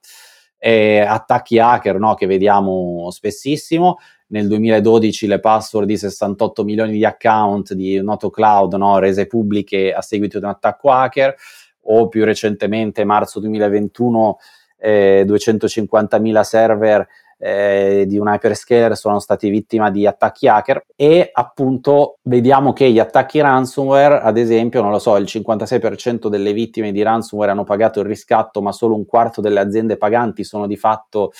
E 0.56 1.00
attacchi 1.00 1.58
hacker 1.58 1.98
no, 1.98 2.14
che 2.14 2.24
vediamo 2.24 3.10
spessissimo. 3.10 3.98
Nel 4.30 4.46
2012 4.46 5.26
le 5.26 5.40
password 5.40 5.86
di 5.86 5.96
68 5.96 6.64
milioni 6.64 6.92
di 6.92 7.04
account 7.04 7.74
di 7.74 8.00
Noto 8.00 8.30
Cloud 8.30 8.74
no, 8.74 8.98
rese 8.98 9.26
pubbliche 9.26 9.92
a 9.92 10.02
seguito 10.02 10.38
di 10.38 10.44
un 10.44 10.50
attacco 10.50 10.90
hacker, 10.90 11.34
o 11.82 12.08
più 12.08 12.24
recentemente, 12.24 13.04
marzo 13.04 13.40
2021, 13.40 14.38
eh, 14.78 15.24
250.000 15.26 16.40
server 16.42 17.08
eh, 17.42 18.04
di 18.06 18.18
un 18.18 18.28
hyperscaler 18.28 18.94
sono 18.96 19.18
stati 19.18 19.48
vittima 19.48 19.90
di 19.90 20.06
attacchi 20.06 20.46
hacker. 20.46 20.84
E 20.94 21.30
appunto 21.32 22.18
vediamo 22.22 22.72
che 22.72 22.90
gli 22.90 22.98
attacchi 22.98 23.40
ransomware, 23.40 24.20
ad 24.20 24.36
esempio, 24.36 24.82
non 24.82 24.90
lo 24.90 24.98
so, 24.98 25.16
il 25.16 25.24
56% 25.24 26.28
delle 26.28 26.52
vittime 26.52 26.92
di 26.92 27.02
ransomware 27.02 27.50
hanno 27.50 27.64
pagato 27.64 28.00
il 28.00 28.06
riscatto, 28.06 28.60
ma 28.60 28.72
solo 28.72 28.94
un 28.94 29.06
quarto 29.06 29.40
delle 29.40 29.60
aziende 29.60 29.96
paganti 29.96 30.44
sono 30.44 30.66
di 30.66 30.76
fatto 30.76 31.32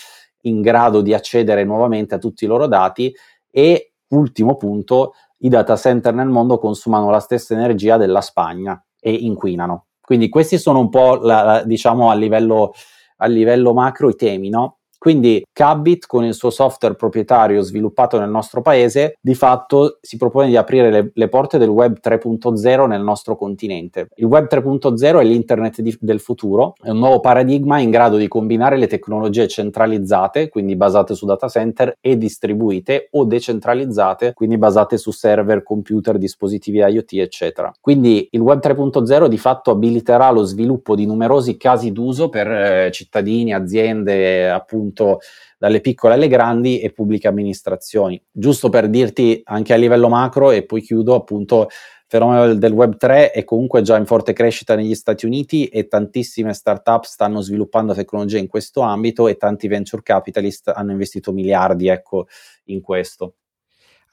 in 0.43 0.61
grado 0.61 1.01
di 1.01 1.15
accedere 1.15 1.65
nuovamente 1.65 2.15
a 2.15 2.19
tutti 2.19 2.45
i 2.45 2.49
loro 2.49 2.67
dati 2.67 3.15
e 3.51 3.93
ultimo 4.09 4.57
punto, 4.57 5.15
i 5.39 5.49
data 5.49 5.77
center 5.77 6.13
nel 6.15 6.29
mondo 6.29 6.59
consumano 6.59 7.11
la 7.11 7.21
stessa 7.21 7.55
energia 7.55 7.97
della 7.97 8.21
Spagna 8.21 8.83
e 8.99 9.13
inquinano. 9.13 9.87
Quindi 10.01 10.29
questi 10.29 10.59
sono 10.59 10.81
un 10.81 10.89
po' 10.89 11.17
la, 11.17 11.63
diciamo 11.65 12.11
a 12.11 12.15
livello, 12.15 12.73
a 13.19 13.27
livello 13.27 13.73
macro 13.73 14.09
i 14.09 14.17
temi, 14.17 14.49
no? 14.49 14.80
Quindi 15.01 15.43
Cabit 15.51 16.05
con 16.05 16.25
il 16.25 16.35
suo 16.35 16.51
software 16.51 16.95
proprietario 16.95 17.63
sviluppato 17.63 18.19
nel 18.19 18.29
nostro 18.29 18.61
paese 18.61 19.17
di 19.19 19.35
fatto 19.35 19.97
si 20.03 20.19
propone 20.19 20.49
di 20.49 20.59
aprire 20.59 20.91
le, 20.91 21.11
le 21.15 21.29
porte 21.31 21.57
del 21.57 21.71
web 21.71 21.97
3.0 22.05 22.87
nel 22.87 23.01
nostro 23.01 23.35
continente. 23.35 24.09
Il 24.17 24.27
web 24.27 24.47
3.0 24.47 25.21
è 25.21 25.25
l'internet 25.25 25.81
di, 25.81 25.97
del 25.99 26.21
futuro, 26.21 26.75
è 26.83 26.91
un 26.91 26.99
nuovo 26.99 27.21
paradigma 27.21 27.79
in 27.79 27.89
grado 27.89 28.19
di 28.19 28.29
combinare 28.29 28.77
le 28.77 28.89
tecnologie 28.89 29.49
centralizzate, 29.49 30.51
quindi 30.51 30.77
basate 30.77 31.15
su 31.15 31.25
data 31.25 31.49
center, 31.49 31.97
e 31.99 32.19
distribuite 32.19 33.09
o 33.13 33.25
decentralizzate, 33.25 34.35
quindi 34.35 34.59
basate 34.59 34.99
su 34.99 35.13
server, 35.13 35.63
computer, 35.63 36.19
dispositivi 36.19 36.77
IoT, 36.81 37.15
eccetera. 37.15 37.73
Quindi 37.81 38.29
il 38.33 38.41
web 38.41 38.61
3.0 38.61 39.29
di 39.29 39.39
fatto 39.39 39.71
abiliterà 39.71 40.31
lo 40.31 40.43
sviluppo 40.43 40.95
di 40.95 41.07
numerosi 41.07 41.57
casi 41.57 41.91
d'uso 41.91 42.29
per 42.29 42.51
eh, 42.51 42.91
cittadini, 42.93 43.55
aziende, 43.55 44.51
appunto 44.51 44.89
appunto 44.91 45.21
dalle 45.57 45.81
piccole 45.81 46.15
alle 46.15 46.29
grandi 46.29 46.81
e 46.81 46.93
pubbliche 46.93 47.29
amministrazioni. 47.29 48.23
Giusto 48.31 48.69
per 48.69 48.89
dirti 48.89 49.41
anche 49.45 49.73
a 49.73 49.77
livello 49.77 50.09
macro 50.09 50.51
e 50.51 50.65
poi 50.65 50.83
chiudo 50.83 51.15
appunto 51.15 51.63
il 51.63 52.19
fenomeno 52.19 52.55
del 52.55 52.73
Web 52.73 52.97
3 52.97 53.31
è 53.31 53.45
comunque 53.45 53.83
già 53.83 53.97
in 53.97 54.07
forte 54.07 54.33
crescita 54.33 54.75
negli 54.75 54.95
Stati 54.95 55.27
Uniti 55.27 55.67
e 55.67 55.87
tantissime 55.87 56.53
start-up 56.53 57.05
stanno 57.05 57.41
sviluppando 57.41 57.95
tecnologie 57.95 58.39
in 58.39 58.49
questo 58.49 58.81
ambito 58.81 59.29
e 59.29 59.37
tanti 59.37 59.69
venture 59.69 60.03
capitalist 60.03 60.73
hanno 60.75 60.91
investito 60.91 61.33
miliardi 61.33 61.89
ecco, 61.89 62.27
in 62.65 62.81
questo. 62.81 63.35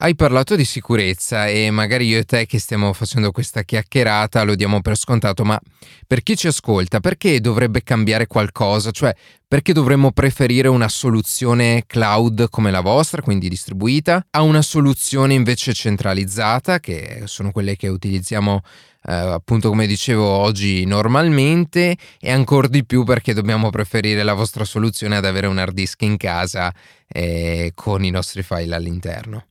Hai 0.00 0.14
parlato 0.14 0.54
di 0.54 0.64
sicurezza 0.64 1.48
e 1.48 1.72
magari 1.72 2.06
io 2.06 2.18
e 2.18 2.22
te 2.22 2.46
che 2.46 2.60
stiamo 2.60 2.92
facendo 2.92 3.32
questa 3.32 3.64
chiacchierata 3.64 4.44
lo 4.44 4.54
diamo 4.54 4.80
per 4.80 4.96
scontato, 4.96 5.42
ma 5.44 5.58
per 6.06 6.22
chi 6.22 6.36
ci 6.36 6.46
ascolta, 6.46 7.00
perché 7.00 7.40
dovrebbe 7.40 7.82
cambiare 7.82 8.28
qualcosa? 8.28 8.92
Cioè, 8.92 9.12
perché 9.48 9.72
dovremmo 9.72 10.12
preferire 10.12 10.68
una 10.68 10.88
soluzione 10.88 11.82
cloud 11.84 12.48
come 12.48 12.70
la 12.70 12.80
vostra, 12.80 13.22
quindi 13.22 13.48
distribuita, 13.48 14.24
a 14.30 14.42
una 14.42 14.62
soluzione 14.62 15.34
invece 15.34 15.72
centralizzata, 15.72 16.78
che 16.78 17.22
sono 17.24 17.50
quelle 17.50 17.74
che 17.74 17.88
utilizziamo 17.88 18.60
eh, 19.02 19.12
appunto 19.12 19.68
come 19.68 19.88
dicevo 19.88 20.24
oggi 20.24 20.84
normalmente 20.84 21.96
e 22.20 22.30
ancora 22.30 22.68
di 22.68 22.84
più 22.84 23.02
perché 23.02 23.34
dobbiamo 23.34 23.68
preferire 23.70 24.22
la 24.22 24.34
vostra 24.34 24.62
soluzione 24.62 25.16
ad 25.16 25.24
avere 25.24 25.48
un 25.48 25.58
hard 25.58 25.74
disk 25.74 26.00
in 26.02 26.16
casa 26.16 26.72
eh, 27.08 27.72
con 27.74 28.04
i 28.04 28.10
nostri 28.10 28.44
file 28.44 28.76
all'interno. 28.76 29.42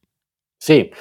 Sì, 0.57 0.91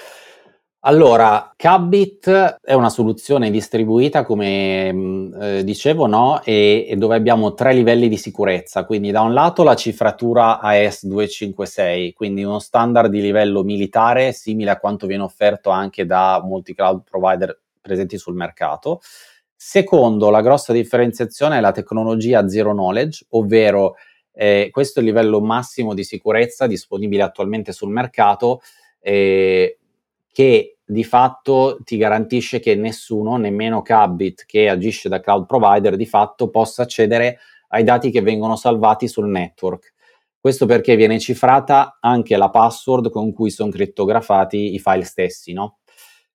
allora 0.80 1.52
Cabit 1.56 2.58
è 2.62 2.72
una 2.74 2.90
soluzione 2.90 3.50
distribuita, 3.50 4.24
come 4.24 4.92
mm, 4.92 5.42
eh, 5.42 5.64
dicevo, 5.64 6.06
no? 6.06 6.40
e, 6.44 6.86
e, 6.88 6.94
dove 6.94 7.16
abbiamo 7.16 7.54
tre 7.54 7.72
livelli 7.72 8.08
di 8.08 8.16
sicurezza. 8.16 8.84
Quindi, 8.84 9.10
da 9.10 9.22
un 9.22 9.34
lato 9.34 9.64
la 9.64 9.74
cifratura 9.74 10.60
AS256, 10.62 12.12
quindi 12.12 12.44
uno 12.44 12.60
standard 12.60 13.10
di 13.10 13.20
livello 13.20 13.64
militare 13.64 14.30
simile 14.32 14.70
a 14.70 14.78
quanto 14.78 15.08
viene 15.08 15.24
offerto 15.24 15.70
anche 15.70 16.06
da 16.06 16.40
molti 16.44 16.72
cloud 16.72 17.02
provider 17.02 17.58
presenti 17.80 18.16
sul 18.16 18.36
mercato. 18.36 19.00
Secondo, 19.56 20.30
la 20.30 20.40
grossa 20.40 20.72
differenziazione 20.72 21.56
è 21.58 21.60
la 21.60 21.72
tecnologia 21.72 22.46
zero 22.48 22.70
knowledge, 22.70 23.26
ovvero 23.30 23.96
eh, 24.32 24.68
questo 24.70 25.00
è 25.00 25.02
il 25.02 25.08
livello 25.08 25.40
massimo 25.40 25.94
di 25.94 26.04
sicurezza 26.04 26.68
disponibile 26.68 27.22
attualmente 27.22 27.72
sul 27.72 27.90
mercato 27.90 28.60
eh, 29.06 29.78
che 30.32 30.78
di 30.84 31.04
fatto 31.04 31.78
ti 31.84 31.96
garantisce 31.96 32.58
che 32.58 32.74
nessuno, 32.74 33.36
nemmeno 33.36 33.82
Cabit 33.82 34.44
che 34.46 34.68
agisce 34.68 35.08
da 35.08 35.20
cloud 35.20 35.46
provider, 35.46 35.94
di 35.94 36.06
fatto 36.06 36.50
possa 36.50 36.82
accedere 36.82 37.38
ai 37.68 37.84
dati 37.84 38.10
che 38.10 38.20
vengono 38.20 38.56
salvati 38.56 39.06
sul 39.06 39.28
network. 39.28 39.94
Questo 40.40 40.66
perché 40.66 40.96
viene 40.96 41.20
cifrata 41.20 41.98
anche 42.00 42.36
la 42.36 42.50
password 42.50 43.10
con 43.10 43.32
cui 43.32 43.50
sono 43.50 43.70
crittografati 43.70 44.74
i 44.74 44.80
file 44.80 45.04
stessi, 45.04 45.52
no? 45.52 45.78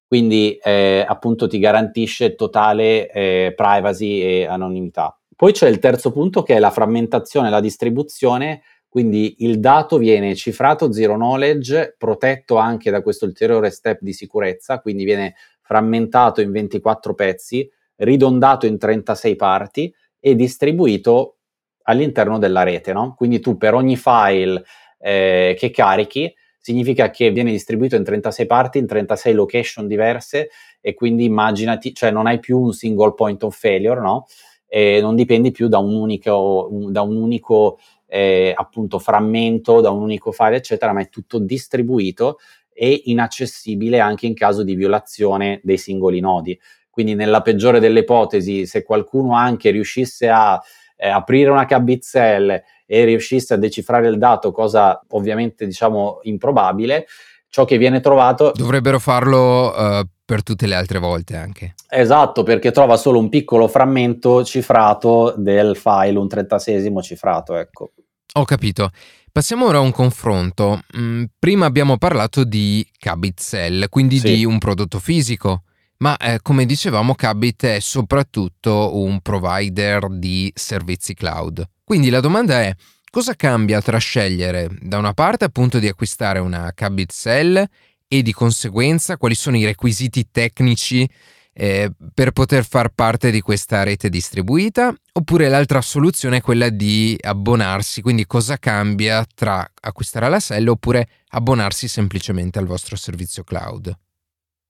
Quindi 0.07 0.57
eh, 0.61 1.05
appunto 1.05 1.47
ti 1.47 1.59
garantisce 1.59 2.35
totale 2.35 3.09
eh, 3.11 3.53
privacy 3.53 4.21
e 4.21 4.45
anonimità. 4.45 5.17
Poi 5.35 5.51
c'è 5.51 5.67
il 5.67 5.79
terzo 5.79 6.11
punto 6.11 6.43
che 6.43 6.55
è 6.55 6.59
la 6.59 6.71
frammentazione 6.71 7.49
la 7.49 7.61
distribuzione 7.61 8.61
quindi 8.91 9.45
il 9.45 9.62
dato 9.62 9.98
viene 9.98 10.36
cifrato 10.36 10.91
zero 10.91 11.15
knowledge, 11.15 11.95
protetto 11.98 12.57
anche 12.57 12.91
da 12.91 13.01
questo 13.01 13.24
ulteriore 13.24 13.69
step 13.69 14.01
di 14.01 14.12
sicurezza, 14.12 14.81
quindi 14.81 15.05
viene 15.05 15.36
frammentato 15.62 16.41
in 16.41 16.51
24 16.51 17.13
pezzi, 17.13 17.71
ridondato 17.95 18.65
in 18.65 18.77
36 18.77 19.38
parti 19.38 19.95
e 20.19 20.36
distribuito 20.36 21.38
all'interno 21.83 22.38
della 22.38 22.63
rete. 22.63 22.91
No? 22.91 23.13
Quindi 23.15 23.39
tu 23.39 23.55
per 23.55 23.75
ogni 23.75 23.95
file 23.95 24.62
eh, 25.00 25.55
che 25.57 25.71
carichi 25.71 26.29
significa 26.60 27.12
che 27.12 27.31
viene 27.31 27.51
distribuito 27.51 27.95
in 27.95 28.03
36 28.03 28.45
parti, 28.45 28.77
in 28.77 28.88
36 28.88 29.33
location 29.33 29.88
diverse 29.88 30.50
e 30.81 30.93
quindi 30.93 31.24
immaginati, 31.24 31.93
cioè 31.93 32.12
non 32.12 32.27
hai 32.27 32.39
più 32.39 32.60
un 32.60 32.74
single 32.74 33.13
point 33.13 33.41
of 33.43 33.57
failure, 33.57 34.01
no? 34.01 34.25
E 34.67 35.00
non 35.00 35.15
dipendi 35.15 35.51
più 35.51 35.69
da 35.69 35.77
un 35.77 35.95
unico, 35.95 36.67
un, 36.69 36.91
da 36.91 37.01
un 37.01 37.15
unico 37.15 37.79
eh, 38.13 38.53
appunto 38.53 38.99
frammento 38.99 39.79
da 39.79 39.89
un 39.89 40.01
unico 40.01 40.33
file, 40.33 40.57
eccetera, 40.57 40.91
ma 40.91 40.99
è 40.99 41.07
tutto 41.07 41.39
distribuito 41.39 42.39
e 42.73 43.03
inaccessibile 43.05 43.99
anche 44.01 44.25
in 44.25 44.33
caso 44.33 44.63
di 44.63 44.75
violazione 44.75 45.61
dei 45.63 45.77
singoli 45.77 46.19
nodi. 46.19 46.59
Quindi 46.89 47.15
nella 47.15 47.41
peggiore 47.41 47.79
delle 47.79 48.01
ipotesi, 48.01 48.65
se 48.65 48.83
qualcuno 48.83 49.33
anche 49.33 49.71
riuscisse 49.71 50.27
a 50.27 50.61
eh, 50.97 51.07
aprire 51.07 51.51
una 51.51 51.65
cabizzelle 51.65 52.65
e 52.85 53.05
riuscisse 53.05 53.53
a 53.53 53.57
decifrare 53.57 54.09
il 54.09 54.17
dato, 54.17 54.51
cosa 54.51 55.01
ovviamente 55.11 55.65
diciamo 55.65 56.19
improbabile, 56.23 57.05
ciò 57.47 57.63
che 57.63 57.77
viene 57.77 58.01
trovato... 58.01 58.51
Dovrebbero 58.53 58.99
farlo 58.99 59.73
uh, 59.73 60.05
per 60.25 60.43
tutte 60.43 60.67
le 60.67 60.75
altre 60.75 60.99
volte 60.99 61.37
anche. 61.37 61.75
Esatto, 61.89 62.43
perché 62.43 62.71
trova 62.71 62.97
solo 62.97 63.19
un 63.19 63.29
piccolo 63.29 63.69
frammento 63.69 64.43
cifrato 64.43 65.33
del 65.37 65.77
file, 65.77 66.19
un 66.19 66.27
trentasesimo 66.27 67.01
cifrato, 67.01 67.55
ecco. 67.55 67.91
Ho 68.33 68.45
capito. 68.45 68.91
Passiamo 69.29 69.65
ora 69.65 69.79
a 69.79 69.81
un 69.81 69.91
confronto. 69.91 70.83
Mm, 70.97 71.25
prima 71.38 71.65
abbiamo 71.65 71.97
parlato 71.97 72.45
di 72.45 72.85
Cabit 72.97 73.41
Cell, 73.41 73.89
quindi 73.89 74.19
sì. 74.19 74.35
di 74.35 74.45
un 74.45 74.57
prodotto 74.57 75.00
fisico, 75.00 75.63
ma 75.97 76.15
eh, 76.15 76.39
come 76.41 76.65
dicevamo 76.65 77.13
Cabit 77.13 77.65
è 77.65 77.79
soprattutto 77.79 78.97
un 78.97 79.19
provider 79.19 80.07
di 80.09 80.50
servizi 80.55 81.13
cloud. 81.13 81.67
Quindi 81.83 82.09
la 82.09 82.21
domanda 82.21 82.61
è 82.61 82.73
cosa 83.09 83.35
cambia 83.35 83.81
tra 83.81 83.97
scegliere 83.97 84.69
da 84.79 84.97
una 84.97 85.13
parte 85.13 85.43
appunto 85.43 85.79
di 85.79 85.89
acquistare 85.89 86.39
una 86.39 86.71
Cabit 86.73 87.11
Cell 87.11 87.61
e 88.07 88.21
di 88.21 88.31
conseguenza 88.31 89.17
quali 89.17 89.35
sono 89.35 89.57
i 89.57 89.65
requisiti 89.65 90.27
tecnici 90.31 91.09
eh, 91.53 91.91
per 92.13 92.31
poter 92.31 92.65
far 92.65 92.89
parte 92.89 93.31
di 93.31 93.41
questa 93.41 93.84
rete 93.84 94.10
distribuita, 94.10 94.93
oppure 95.13 95.50
l'altra 95.50 95.81
soluzione 95.81 96.38
è 96.38 96.41
quella 96.41 96.70
di 96.70 97.17
abbonarsi, 97.20 98.01
quindi 98.01 98.25
cosa 98.25 98.58
cambia 98.58 99.25
tra 99.34 99.70
acquistare 99.81 100.29
la 100.29 100.39
SEL 100.39 100.67
oppure 100.70 101.08
abbonarsi 101.29 101.88
semplicemente 101.88 102.60
al 102.60 102.65
vostro 102.65 102.96
servizio 102.96 103.43
cloud? 103.43 103.96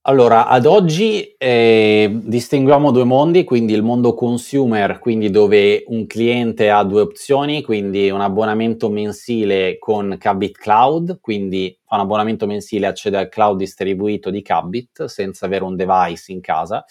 Allora, 0.06 0.48
ad 0.48 0.66
oggi 0.66 1.36
eh, 1.38 2.10
distinguiamo 2.24 2.90
due 2.90 3.04
mondi, 3.04 3.44
quindi 3.44 3.74
il 3.74 3.84
mondo 3.84 4.16
consumer, 4.16 4.98
quindi 4.98 5.30
dove 5.30 5.84
un 5.88 6.08
cliente 6.08 6.72
ha 6.72 6.84
due 6.84 7.02
opzioni, 7.02 7.62
quindi 7.62 8.10
un 8.10 8.22
abbonamento 8.22 8.90
mensile 8.90 9.78
con 9.78 10.16
Cabit 10.18 10.58
Cloud, 10.58 11.20
quindi 11.22 11.78
fa 11.86 11.96
un 11.98 12.02
abbonamento 12.02 12.48
mensile 12.48 12.88
e 12.88 12.90
accede 12.90 13.18
al 13.18 13.30
cloud 13.30 13.60
distribuito 13.60 14.32
di 14.32 14.42
Cabit 14.42 15.06
senza 15.06 15.46
avere 15.46 15.66
un 15.66 15.76
device 15.76 16.32
in 16.32 16.42
casa, 16.42 16.84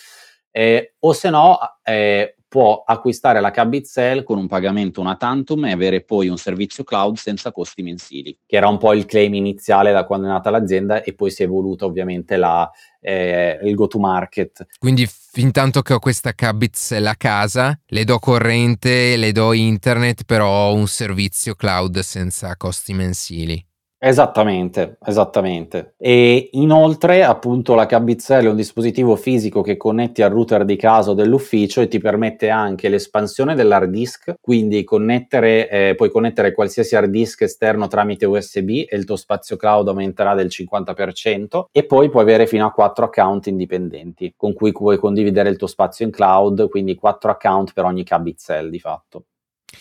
eh, 0.52 0.94
o 1.00 1.12
se 1.12 1.30
no 1.30 1.58
eh, 1.82 2.36
può 2.50 2.82
acquistare 2.84 3.40
la 3.40 3.52
Cabit 3.52 4.24
con 4.24 4.36
un 4.36 4.48
pagamento 4.48 5.00
una 5.00 5.14
tantum 5.14 5.66
e 5.66 5.70
avere 5.70 6.02
poi 6.02 6.26
un 6.26 6.36
servizio 6.36 6.82
cloud 6.82 7.16
senza 7.16 7.52
costi 7.52 7.80
mensili, 7.80 8.36
che 8.44 8.56
era 8.56 8.66
un 8.66 8.76
po' 8.76 8.92
il 8.92 9.06
claim 9.06 9.32
iniziale 9.34 9.92
da 9.92 10.04
quando 10.04 10.26
è 10.26 10.30
nata 10.30 10.50
l'azienda 10.50 11.04
e 11.04 11.14
poi 11.14 11.30
si 11.30 11.42
è 11.42 11.44
evoluta 11.44 11.84
ovviamente 11.84 12.36
la, 12.36 12.68
eh, 13.00 13.60
il 13.62 13.76
go 13.76 13.86
to 13.86 14.00
market. 14.00 14.66
Quindi 14.80 15.08
fin 15.08 15.52
tanto 15.52 15.80
che 15.82 15.94
ho 15.94 16.00
questa 16.00 16.32
Cabit 16.32 16.76
a 17.04 17.14
casa, 17.14 17.78
le 17.86 18.02
do 18.02 18.18
corrente, 18.18 19.16
le 19.16 19.30
do 19.30 19.52
internet, 19.52 20.24
però 20.24 20.70
ho 20.70 20.74
un 20.74 20.88
servizio 20.88 21.54
cloud 21.54 22.00
senza 22.00 22.56
costi 22.56 22.94
mensili. 22.94 23.64
Esattamente, 24.02 24.96
esattamente. 25.04 25.92
E 25.98 26.48
inoltre, 26.52 27.22
appunto, 27.22 27.74
la 27.74 27.84
Cabizzel 27.84 28.46
è 28.46 28.48
un 28.48 28.56
dispositivo 28.56 29.14
fisico 29.14 29.60
che 29.60 29.76
connetti 29.76 30.22
al 30.22 30.30
router 30.30 30.64
di 30.64 30.76
casa 30.76 31.10
o 31.10 31.14
dell'ufficio 31.14 31.82
e 31.82 31.88
ti 31.88 31.98
permette 31.98 32.48
anche 32.48 32.88
l'espansione 32.88 33.54
dell'hard 33.54 33.90
disk, 33.90 34.36
quindi 34.40 34.84
connettere, 34.84 35.68
eh, 35.68 35.94
puoi 35.96 36.08
connettere 36.08 36.54
qualsiasi 36.54 36.96
hard 36.96 37.10
disk 37.10 37.42
esterno 37.42 37.88
tramite 37.88 38.24
USB 38.24 38.70
e 38.88 38.96
il 38.96 39.04
tuo 39.04 39.16
spazio 39.16 39.56
cloud 39.56 39.88
aumenterà 39.88 40.34
del 40.34 40.48
50% 40.48 41.66
e 41.70 41.84
poi 41.84 42.08
puoi 42.08 42.22
avere 42.22 42.46
fino 42.46 42.64
a 42.64 42.72
4 42.72 43.04
account 43.04 43.48
indipendenti 43.48 44.32
con 44.34 44.54
cui 44.54 44.72
puoi 44.72 44.96
condividere 44.96 45.50
il 45.50 45.58
tuo 45.58 45.66
spazio 45.66 46.06
in 46.06 46.10
cloud, 46.10 46.70
quindi 46.70 46.94
4 46.94 47.32
account 47.32 47.74
per 47.74 47.84
ogni 47.84 48.04
Cabizzel 48.04 48.70
di 48.70 48.78
fatto. 48.78 49.24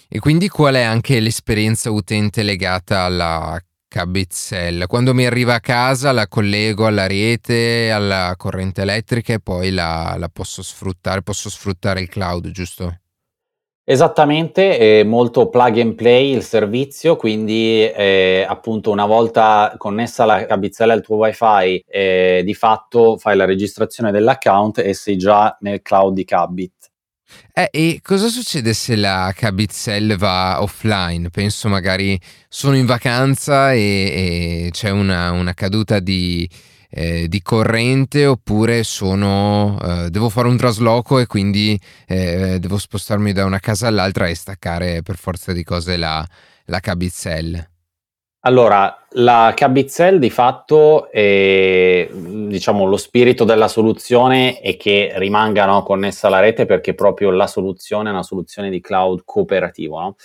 E 0.10 0.20
quindi 0.20 0.50
qual 0.50 0.76
è 0.76 0.82
anche 0.82 1.22
l'esperienza 1.22 1.90
utente 1.90 2.44
legata 2.44 3.04
alla 3.04 3.58
Cabizzella. 3.90 4.86
Quando 4.86 5.14
mi 5.16 5.26
arriva 5.26 5.56
a 5.56 5.60
casa 5.60 6.12
la 6.12 6.28
collego 6.28 6.86
alla 6.86 7.08
rete, 7.08 7.90
alla 7.92 8.36
corrente 8.38 8.84
elettrica 8.84 9.34
e 9.34 9.40
poi 9.40 9.72
la, 9.72 10.16
la 10.18 10.30
posso 10.30 10.62
sfruttare, 10.62 11.24
posso 11.24 11.50
sfruttare 11.50 12.00
il 12.00 12.08
cloud, 12.08 12.52
giusto? 12.52 13.00
Esattamente, 13.84 14.78
è 14.78 15.04
molto 15.04 15.50
plug 15.50 15.80
and 15.80 15.96
play 15.96 16.32
il 16.32 16.44
servizio, 16.44 17.16
quindi 17.16 17.90
eh, 17.90 18.46
appunto 18.48 18.92
una 18.92 19.08
volta 19.08 19.74
connessa 19.78 20.26
la 20.26 20.46
cabizzella 20.46 20.94
al 20.94 21.02
tuo 21.02 21.16
wifi, 21.16 21.84
eh, 21.88 22.44
di 22.46 22.54
fatto 22.54 23.18
fai 23.18 23.36
la 23.36 23.46
registrazione 23.46 24.12
dell'account 24.12 24.78
e 24.78 24.94
sei 24.94 25.18
già 25.18 25.58
nel 25.62 25.82
cloud 25.82 26.14
di 26.14 26.24
Cabit. 26.24 26.89
Eh, 27.54 27.70
e 27.72 28.00
cosa 28.02 28.28
succede 28.28 28.74
se 28.74 28.96
la 28.96 29.32
Cabitzel 29.36 30.18
va 30.18 30.62
offline? 30.62 31.30
Penso 31.30 31.68
magari 31.68 32.20
sono 32.48 32.76
in 32.76 32.86
vacanza 32.86 33.74
e, 33.74 33.80
e 34.68 34.70
c'è 34.72 34.90
una, 34.90 35.32
una, 35.32 35.54
caduta 35.54 36.00
di, 36.00 36.50
eh, 36.90 37.28
di 37.28 37.42
corrente 37.42 38.26
oppure 38.26 38.84
sono, 38.84 39.78
eh, 39.82 40.10
devo 40.10 40.30
fare 40.30 40.48
un 40.48 40.58
trasloco 40.58 41.20
e 41.20 41.28
quindi 41.28 41.80
eh, 42.08 42.58
devo 42.60 42.78
spostarmi 42.78 43.34
da 43.34 43.46
una 43.46 43.60
casa 43.60 43.88
all'altra 43.88 44.28
e 44.28 44.36
staccare 44.36 45.02
per 45.02 45.18
forza 45.18 45.52
di 45.54 45.64
cose 45.64 45.98
la, 45.98 46.28
la 46.66 46.80
Cabitzel. 46.80 47.69
Allora, 48.50 49.06
la 49.12 49.54
Cabitzel 49.56 50.18
di 50.18 50.32
fatto, 50.32 51.12
è, 51.12 52.10
diciamo, 52.12 52.86
lo 52.86 52.98
spirito 52.98 53.44
della 53.44 53.68
soluzione 53.68 54.60
è 54.60 54.76
che 54.76 55.12
rimanga 55.18 55.68
no, 55.68 55.84
connessa 55.84 56.26
alla 56.26 56.40
rete 56.40 56.66
perché 56.66 56.96
proprio 56.96 57.30
la 57.30 57.46
soluzione 57.46 58.10
è 58.10 58.12
una 58.12 58.24
soluzione 58.24 58.72
di 58.72 58.82
cloud 58.82 59.22
cooperativo. 59.24 60.00
No? 60.00 60.16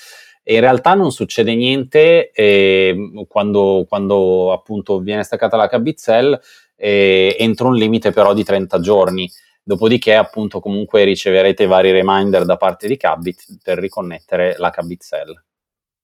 In 0.45 0.61
realtà 0.61 0.95
non 0.95 1.13
succede 1.13 1.55
niente 1.55 2.31
eh, 2.31 2.97
quando, 3.29 3.85
quando, 3.87 4.53
appunto 4.55 5.01
viene 5.01 5.23
staccata 5.23 5.59
la 5.59 5.69
Cabitzel 5.69 6.41
eh, 6.77 7.37
entro 7.39 7.69
un 7.69 7.75
limite 7.75 8.11
però 8.11 8.33
di 8.33 8.43
30 8.43 8.81
giorni. 8.81 9.31
Dopodiché, 9.63 10.15
appunto, 10.15 10.61
comunque 10.61 11.05
riceverete 11.05 11.67
vari 11.67 11.91
reminder 11.91 12.47
da 12.47 12.57
parte 12.57 12.89
di 12.89 12.97
Cabit 12.97 13.59
per 13.63 13.79
riconnettere 13.79 14.55
la 14.57 14.71
Cabitzel. 14.71 15.45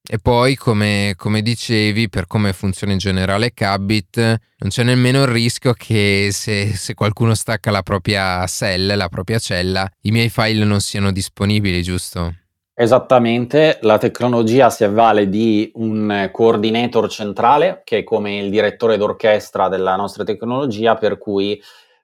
E 0.02 0.18
poi, 0.18 0.56
come, 0.56 1.14
come, 1.16 1.40
dicevi, 1.40 2.08
per 2.08 2.26
come 2.26 2.52
funziona 2.52 2.92
in 2.92 2.98
generale 2.98 3.52
Cabit, 3.52 4.16
non 4.16 4.68
c'è 4.70 4.82
nemmeno 4.82 5.22
il 5.22 5.28
rischio 5.28 5.72
che 5.72 6.30
se, 6.32 6.74
se, 6.74 6.94
qualcuno 6.94 7.34
stacca 7.34 7.70
la 7.70 7.82
propria 7.82 8.44
cell, 8.46 8.96
la 8.96 9.08
propria 9.08 9.38
cella, 9.38 9.88
i 10.02 10.10
miei 10.10 10.28
file 10.28 10.64
non 10.64 10.80
siano 10.80 11.12
disponibili, 11.12 11.82
giusto? 11.82 12.34
Esattamente, 12.74 13.78
la 13.82 13.98
tecnologia 13.98 14.70
si 14.70 14.84
avvale 14.84 15.28
di 15.28 15.70
un 15.74 16.30
coordinator 16.32 17.10
centrale 17.10 17.82
che 17.84 17.98
è 17.98 18.02
come 18.02 18.38
il 18.38 18.48
direttore 18.48 18.96
d'orchestra 18.96 19.68
della 19.68 19.96
nostra 19.96 20.24
tecnologia, 20.24 20.96
per 20.96 21.18
cui 21.18 21.60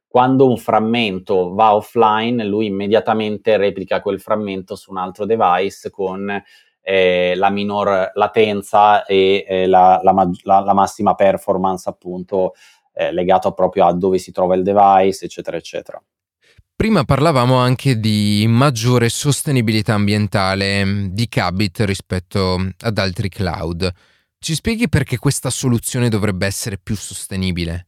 quando 0.07 0.49
un 0.49 0.59
frammento 0.59 1.55
va 1.55 1.75
offline, 1.75 2.45
lui 2.45 2.67
immediatamente 2.67 3.57
replica 3.57 4.01
quel 4.01 4.21
frammento 4.21 4.77
su 4.77 4.91
un 4.91 4.99
altro 4.99 5.25
device 5.25 5.91
con 5.91 6.43
eh, 6.89 7.35
la 7.35 7.51
minor 7.51 8.13
latenza 8.15 9.05
e 9.07 9.45
eh, 9.49 9.67
la, 9.67 9.99
la, 10.05 10.31
la, 10.45 10.61
la, 10.61 10.73
massima 10.73 11.17
performance 11.17 11.89
appunto 11.89 12.53
eh, 12.95 13.11
legato 13.11 13.51
proprio 13.51 13.87
a 13.87 13.93
dove 13.93 14.19
si 14.19 14.31
trova 14.31 14.55
il 14.55 14.63
device 14.63 15.25
eccetera 15.25 15.57
eccetera. 15.57 16.01
Prima 16.77 17.03
parlavamo 17.03 17.57
anche 17.57 17.99
di 17.99 18.45
maggiore 18.49 19.09
sostenibilità 19.09 19.95
ambientale 19.95 20.85
mm, 20.85 21.07
di 21.07 21.27
Cabit 21.27 21.81
rispetto 21.81 22.57
ad 22.79 22.99
altri 22.99 23.31
cloud. 23.31 23.93
Ci 24.39 24.55
spieghi 24.55 24.89
perché 24.89 25.19
questa 25.19 25.51
soluzione 25.51 26.09
dovrebbe 26.09 26.47
essere 26.47 26.79
più 26.81 26.95
sostenibile? 26.95 27.87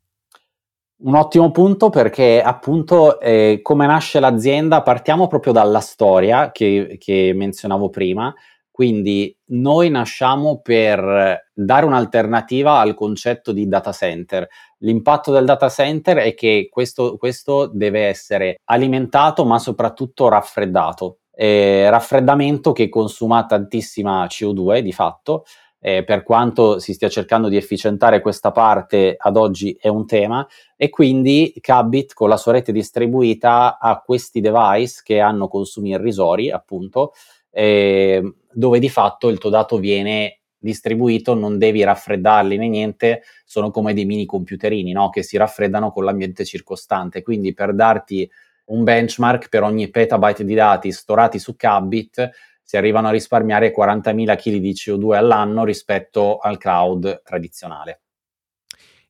Un 1.05 1.15
ottimo 1.15 1.53
punto 1.53 1.91
perché 1.91 2.43
appunto 2.43 3.21
eh, 3.21 3.61
come 3.63 3.87
nasce 3.87 4.19
l'azienda 4.19 4.83
partiamo 4.83 5.29
proprio 5.29 5.53
dalla 5.53 5.79
storia 5.79 6.51
che, 6.51 6.97
che 6.99 7.33
menzionavo 7.33 7.91
prima, 7.91 8.35
quindi 8.79 9.37
noi 9.47 9.91
nasciamo 9.91 10.61
per 10.61 11.49
dare 11.53 11.85
un'alternativa 11.85 12.79
al 12.79 12.95
concetto 12.95 13.51
di 13.51 13.67
data 13.67 13.91
center. 13.91 14.47
L'impatto 14.83 15.33
del 15.33 15.45
data 15.45 15.69
center 15.69 16.19
è 16.19 16.33
che 16.35 16.69
questo, 16.71 17.17
questo 17.17 17.67
deve 17.67 18.03
essere 18.03 18.61
alimentato 18.67 19.45
ma 19.45 19.59
soprattutto 19.59 20.29
raffreddato. 20.29 21.19
Eh, 21.35 21.91
raffreddamento 21.91 22.71
che 22.71 22.89
consuma 22.89 23.47
tantissima 23.47 24.25
CO2 24.27 24.79
di 24.79 24.93
fatto, 24.93 25.45
eh, 25.81 26.05
per 26.05 26.23
quanto 26.23 26.79
si 26.79 26.93
stia 26.93 27.09
cercando 27.09 27.49
di 27.49 27.57
efficientare 27.57 28.21
questa 28.21 28.53
parte 28.53 29.17
ad 29.19 29.37
oggi 29.37 29.77
è 29.81 29.89
un 29.89 30.07
tema 30.07 30.47
e 30.77 30.89
quindi 30.89 31.53
Cabit 31.61 32.15
con 32.15 32.29
la 32.29 32.37
sua 32.37 32.53
rete 32.53 32.71
distribuita 32.71 33.79
ha 33.81 34.01
questi 34.01 34.41
device 34.41 35.01
che 35.05 35.19
hanno 35.19 35.49
consumi 35.49 35.91
irrisori 35.91 36.51
appunto 36.51 37.13
eh, 37.51 38.23
dove 38.53 38.79
di 38.79 38.89
fatto 38.89 39.29
il 39.29 39.39
tuo 39.39 39.51
dato 39.51 39.79
viene 39.79 40.41
distribuito, 40.59 41.35
non 41.35 41.59
devi 41.59 41.83
raffreddarli 41.85 42.57
né 42.57 42.69
niente, 42.69 43.23
sono 43.45 43.71
come 43.71 43.95
dei 43.95 44.05
mini 44.05 44.27
computerini 44.27 44.93
no? 44.93 45.09
che 45.11 45.23
si 45.23 45.37
raffreddano 45.37 45.93
con 45.93 46.05
l'ambiente 46.05 46.45
circostante. 46.45 47.23
Quindi 47.23 47.55
per 47.55 47.75
darti 47.75 48.29
un 48.67 48.85
benchmark 48.85 49.49
per 49.49 49.63
ogni 49.63 49.89
petabyte 49.89 50.45
di 50.45 50.55
dati 50.55 50.93
storati 50.93 51.39
su 51.39 51.57
Cabit 51.57 52.31
si 52.63 52.77
arrivano 52.77 53.09
a 53.09 53.13
risparmiare 53.13 53.73
40.000 53.75 54.37
kg 54.37 54.57
di 54.57 54.73
CO2 54.73 55.15
all'anno 55.15 55.65
rispetto 55.65 56.37
al 56.37 56.59
cloud 56.59 57.23
tradizionale. 57.25 58.01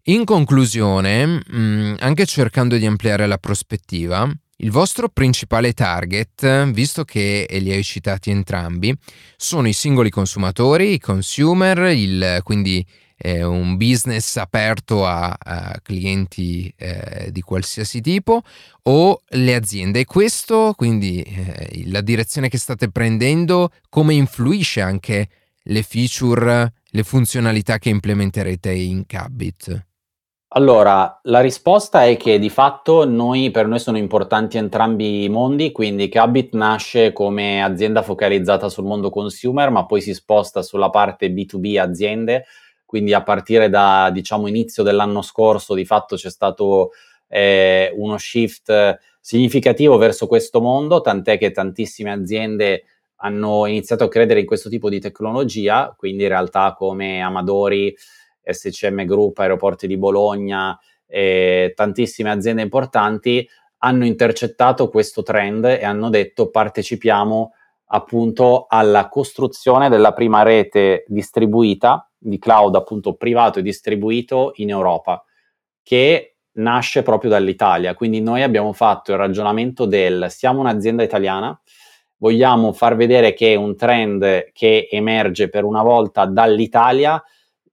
In 0.05 0.25
conclusione, 0.25 1.43
mm, 1.53 1.95
anche 1.99 2.25
cercando 2.25 2.77
di 2.77 2.87
ampliare 2.87 3.27
la 3.27 3.37
prospettiva, 3.37 4.31
il 4.61 4.71
vostro 4.71 5.09
principale 5.09 5.73
target, 5.73 6.71
visto 6.71 7.05
che 7.05 7.47
li 7.49 7.73
hai 7.73 7.85
citati 7.85 8.31
entrambi, 8.31 8.95
sono 9.37 9.69
i 9.69 9.73
singoli 9.73 10.11
consumatori, 10.11 10.95
i 10.95 11.01
consumer, 11.01 11.79
il, 11.93 12.41
quindi 12.43 12.85
eh, 13.19 13.45
un 13.45 13.77
business 13.77 14.37
aperto 14.37 15.07
a, 15.07 15.37
a 15.39 15.81
clienti 15.83 16.73
eh, 16.77 17.31
di 17.31 17.41
qualsiasi 17.41 18.01
tipo 18.01 18.43
o 18.83 19.23
le 19.29 19.55
aziende. 19.55 20.01
E 20.01 20.05
questo, 20.05 20.73
quindi 20.77 21.23
eh, 21.23 21.85
la 21.87 22.01
direzione 22.01 22.49
che 22.49 22.59
state 22.59 22.91
prendendo, 22.91 23.71
come 23.89 24.15
influisce 24.15 24.81
anche 24.81 25.29
le 25.63 25.83
feature, 25.83 26.73
le 26.91 27.03
funzionalità 27.03 27.79
che 27.79 27.91
implementerete 27.91 28.73
in 28.73 29.05
Cabit? 29.07 29.88
Allora, 30.53 31.21
la 31.25 31.41
risposta 31.41 32.07
è 32.07 32.17
che 32.17 32.39
di 32.39 32.49
fatto 32.49 33.05
noi, 33.07 33.51
per 33.51 33.67
noi 33.67 33.79
sono 33.79 33.99
importanti 33.99 34.57
entrambi 34.57 35.25
i 35.25 35.29
mondi, 35.29 35.73
quindi 35.73 36.09
Cabit 36.09 36.55
nasce 36.55 37.13
come 37.13 37.63
azienda 37.63 38.01
focalizzata 38.01 38.71
sul 38.71 38.85
mondo 38.85 39.11
consumer, 39.11 39.69
ma 39.69 39.85
poi 39.85 40.01
si 40.01 40.15
sposta 40.15 40.63
sulla 40.63 40.89
parte 40.89 41.29
B2B 41.29 41.79
aziende, 41.79 42.47
quindi 42.87 43.13
a 43.13 43.23
partire 43.23 43.69
da 43.69 44.09
diciamo 44.11 44.47
inizio 44.47 44.83
dell'anno 44.83 45.21
scorso 45.21 45.75
di 45.75 45.85
fatto 45.85 46.17
c'è 46.17 46.31
stato 46.31 46.93
eh, 47.29 47.93
uno 47.95 48.17
shift 48.17 48.99
significativo 49.21 49.99
verso 49.99 50.27
questo 50.27 50.63
mondo, 50.63 51.03
tant'è 51.03 51.37
che 51.37 51.51
tantissime 51.51 52.11
aziende 52.11 52.85
hanno 53.17 53.67
iniziato 53.67 54.05
a 54.05 54.09
credere 54.09 54.41
in 54.41 54.47
questo 54.47 54.71
tipo 54.71 54.89
di 54.89 54.99
tecnologia, 54.99 55.95
quindi 55.95 56.23
in 56.23 56.31
realtà 56.31 56.73
come 56.75 57.21
Amadori, 57.21 57.95
SCM 58.49 59.05
Group, 59.05 59.39
Aeroporti 59.39 59.87
di 59.87 59.97
Bologna, 59.97 60.79
e 61.07 61.73
tantissime 61.75 62.31
aziende 62.31 62.63
importanti 62.63 63.49
hanno 63.79 64.05
intercettato 64.05 64.89
questo 64.89 65.23
trend 65.23 65.65
e 65.65 65.85
hanno 65.85 66.11
detto 66.11 66.51
partecipiamo 66.51 67.53
appunto 67.91 68.67
alla 68.69 69.09
costruzione 69.09 69.89
della 69.89 70.13
prima 70.13 70.43
rete 70.43 71.05
distribuita 71.07 72.11
di 72.19 72.39
cloud 72.39 72.75
appunto 72.75 73.15
privato 73.15 73.61
e 73.61 73.63
distribuito 73.63 74.53
in 74.57 74.71
Europa 74.71 75.25
che 75.83 76.37
nasce 76.59 77.03
proprio 77.03 77.31
dall'Italia. 77.31 77.95
Quindi 77.95 78.21
noi 78.21 78.43
abbiamo 78.43 78.73
fatto 78.73 79.13
il 79.13 79.19
ragionamento 79.19 79.87
del 79.87 80.27
siamo 80.29 80.61
un'azienda 80.61 81.03
italiana, 81.03 81.59
vogliamo 82.17 82.73
far 82.73 82.97
vedere 82.97 83.33
che 83.33 83.55
un 83.55 83.77
trend 83.77 84.51
che 84.53 84.89
emerge 84.91 85.49
per 85.49 85.65
una 85.65 85.83
volta 85.83 86.27
dall'Italia 86.27 87.23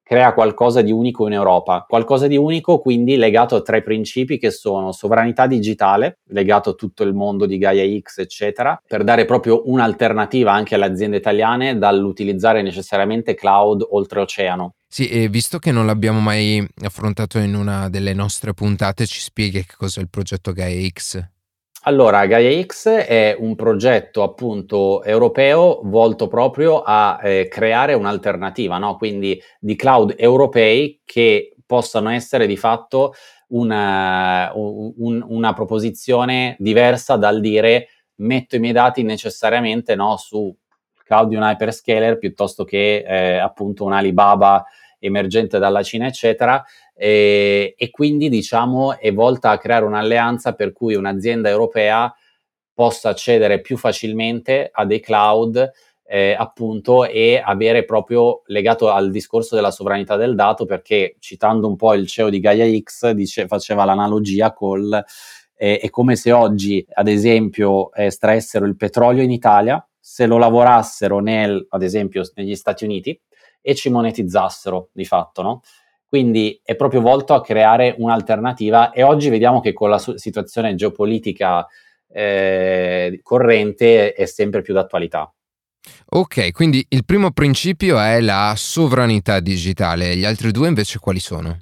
crea 0.08 0.36
qualcosa 0.36 0.84
di 0.84 0.92
unico 0.92 1.26
in 1.26 1.34
Europa, 1.34 1.84
qualcosa 1.90 2.28
di 2.28 2.38
unico 2.38 2.78
quindi 2.78 3.16
legato 3.16 3.56
a 3.56 3.62
tre 3.64 3.82
principi 3.82 4.38
che 4.38 4.52
sono 4.52 4.92
sovranità 4.92 5.48
digitale, 5.48 6.20
legato 6.28 6.70
a 6.70 6.74
tutto 6.74 7.02
il 7.02 7.16
mondo 7.16 7.48
di 7.48 7.58
Gaia 7.58 7.84
X, 8.00 8.20
eccetera, 8.20 8.80
per 8.88 9.04
dare 9.04 9.26
proprio 9.26 9.64
un'alternativa 9.66 10.52
anche 10.54 10.76
alle 10.76 10.86
aziende 10.86 11.18
italiane 11.18 11.80
dall'utilizzare 11.80 12.62
necessariamente 12.62 13.34
cloud 13.34 13.84
oltreoceano. 13.90 14.76
Sì, 14.88 15.10
e 15.10 15.28
visto 15.28 15.58
che 15.58 15.72
non 15.72 15.88
l'abbiamo 15.88 16.20
mai 16.20 16.66
affrontato 16.84 17.40
in 17.40 17.56
una 17.56 17.90
delle 17.90 18.14
nostre 18.14 18.54
puntate, 18.54 19.08
ci 19.08 19.20
spieghi 19.20 19.66
che 19.66 19.74
cos'è 19.76 20.02
il 20.02 20.10
progetto 20.10 20.54
Gaia 20.54 20.88
X? 20.88 21.34
Allora, 21.88 22.26
Gaia 22.26 22.64
X 22.66 22.88
è 22.88 23.36
un 23.38 23.54
progetto 23.54 24.24
appunto 24.24 25.04
europeo 25.04 25.82
volto 25.84 26.28
proprio 26.28 26.82
a 26.82 27.20
eh, 27.22 27.48
creare 27.48 27.94
un'alternativa, 27.94 28.80
no? 28.80 28.98
quindi 28.98 29.40
di 29.60 29.76
cloud 29.76 30.16
europei 30.18 31.02
che 31.06 31.56
possano 31.64 32.10
essere 32.10 32.48
di 32.48 32.58
fatto 32.58 33.14
una, 33.50 34.52
un, 34.56 35.24
una 35.28 35.54
proposizione 35.54 36.56
diversa 36.58 37.18
dal 37.18 37.40
dire 37.40 37.90
metto 38.16 38.56
i 38.56 38.60
miei 38.60 38.74
dati 38.74 39.04
necessariamente 39.04 39.94
no, 39.94 40.18
su 40.18 40.52
cloud 41.04 41.30
di 41.30 41.36
un 41.36 41.44
hyperscaler 41.44 42.18
piuttosto 42.18 42.64
che 42.64 43.06
eh, 43.08 43.38
appunto 43.38 43.84
un 43.84 43.94
Alibaba 43.94 44.66
emergente 45.06 45.60
dalla 45.60 45.84
Cina, 45.84 46.08
eccetera, 46.08 46.64
e, 46.94 47.76
e 47.78 47.90
quindi 47.90 48.30
diciamo 48.30 48.98
è 48.98 49.14
volta 49.14 49.50
a 49.50 49.58
creare 49.58 49.86
un'alleanza 49.86 50.54
per 50.54 50.72
cui 50.72 50.96
un'azienda 50.96 51.50
europea 51.50 52.14
possa 52.74 53.10
accedere 53.10 53.62
più 53.62 53.78
facilmente 53.78 54.70
a 54.72 54.86
dei 54.86 55.00
cloud 55.00 55.72
eh, 56.08 56.36
appunto 56.38 57.06
e 57.06 57.42
avere 57.44 57.84
proprio 57.84 58.44
legato 58.46 58.92
al 58.92 59.10
discorso 59.10 59.56
della 59.56 59.72
sovranità 59.72 60.16
del 60.16 60.36
dato 60.36 60.66
perché 60.66 61.16
citando 61.20 61.68
un 61.68 61.76
po' 61.76 61.94
il 61.96 62.08
CEO 62.08 62.30
di 62.30 62.40
Gaia 62.40 62.66
X 62.80 63.10
dice, 63.12 63.48
faceva 63.48 63.86
l'analogia 63.86 64.54
col 64.54 65.04
eh, 65.58 65.80
è 65.80 65.90
come 65.90 66.16
se 66.16 66.32
oggi 66.32 66.86
ad 66.94 67.08
esempio 67.08 67.92
estraessero 67.94 68.66
il 68.66 68.76
petrolio 68.76 69.24
in 69.24 69.32
Italia 69.32 69.86
se 70.00 70.28
lo 70.28 70.38
lavorassero 70.38 71.20
nel, 71.20 71.66
ad 71.70 71.82
esempio 71.82 72.22
negli 72.36 72.56
Stati 72.56 72.84
Uniti 72.84 73.20
e 73.68 73.74
ci 73.74 73.90
monetizzassero 73.90 74.90
di 74.92 75.06
fatto, 75.06 75.42
no? 75.42 75.62
Quindi 76.06 76.62
è 76.64 76.76
proprio 76.76 77.02
volto 77.02 77.34
a 77.34 77.42
creare 77.42 77.96
un'alternativa 77.98 78.92
e 78.92 79.02
oggi 79.02 79.30
vediamo 79.30 79.60
che 79.60 79.74
con 79.74 79.90
la 79.90 79.98
situazione 79.98 80.76
geopolitica 80.76 81.66
eh, 82.08 83.20
corrente 83.24 84.14
è 84.14 84.26
sempre 84.26 84.62
più 84.62 84.76
d'attualità. 84.76 85.34
Ok, 86.12 86.52
quindi 86.52 86.86
il 86.90 87.06
primo 87.06 87.32
principio 87.32 88.00
è 88.00 88.22
la 88.22 88.54
sovranità 88.56 89.40
digitale, 89.40 90.16
gli 90.16 90.26
altri 90.26 90.52
due 90.52 90.68
invece 90.68 91.00
quali 91.00 91.20
sono? 91.20 91.58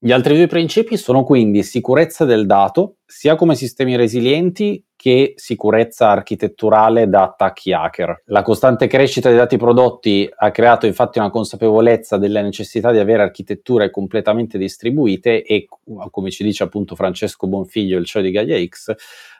Gli 0.00 0.12
altri 0.12 0.36
due 0.36 0.46
principi 0.46 0.96
sono 0.96 1.24
quindi 1.24 1.64
sicurezza 1.64 2.24
del 2.24 2.46
dato, 2.46 2.98
sia 3.04 3.34
come 3.34 3.56
sistemi 3.56 3.96
resilienti 3.96 4.80
che 4.94 5.32
sicurezza 5.34 6.08
architetturale 6.08 7.08
da 7.08 7.24
attacchi 7.24 7.72
hacker. 7.72 8.22
La 8.26 8.42
costante 8.42 8.86
crescita 8.86 9.28
dei 9.28 9.36
dati 9.36 9.56
prodotti 9.56 10.30
ha 10.32 10.52
creato 10.52 10.86
infatti 10.86 11.18
una 11.18 11.30
consapevolezza 11.30 12.16
della 12.16 12.42
necessità 12.42 12.92
di 12.92 12.98
avere 13.00 13.22
architetture 13.22 13.90
completamente 13.90 14.56
distribuite 14.56 15.42
e, 15.42 15.66
come 16.12 16.30
ci 16.30 16.44
dice 16.44 16.62
appunto 16.62 16.94
Francesco 16.94 17.48
Bonfiglio, 17.48 17.98
il 17.98 18.06
CEO 18.06 18.22
di 18.22 18.30
Gaia 18.30 18.64
X, 18.64 18.94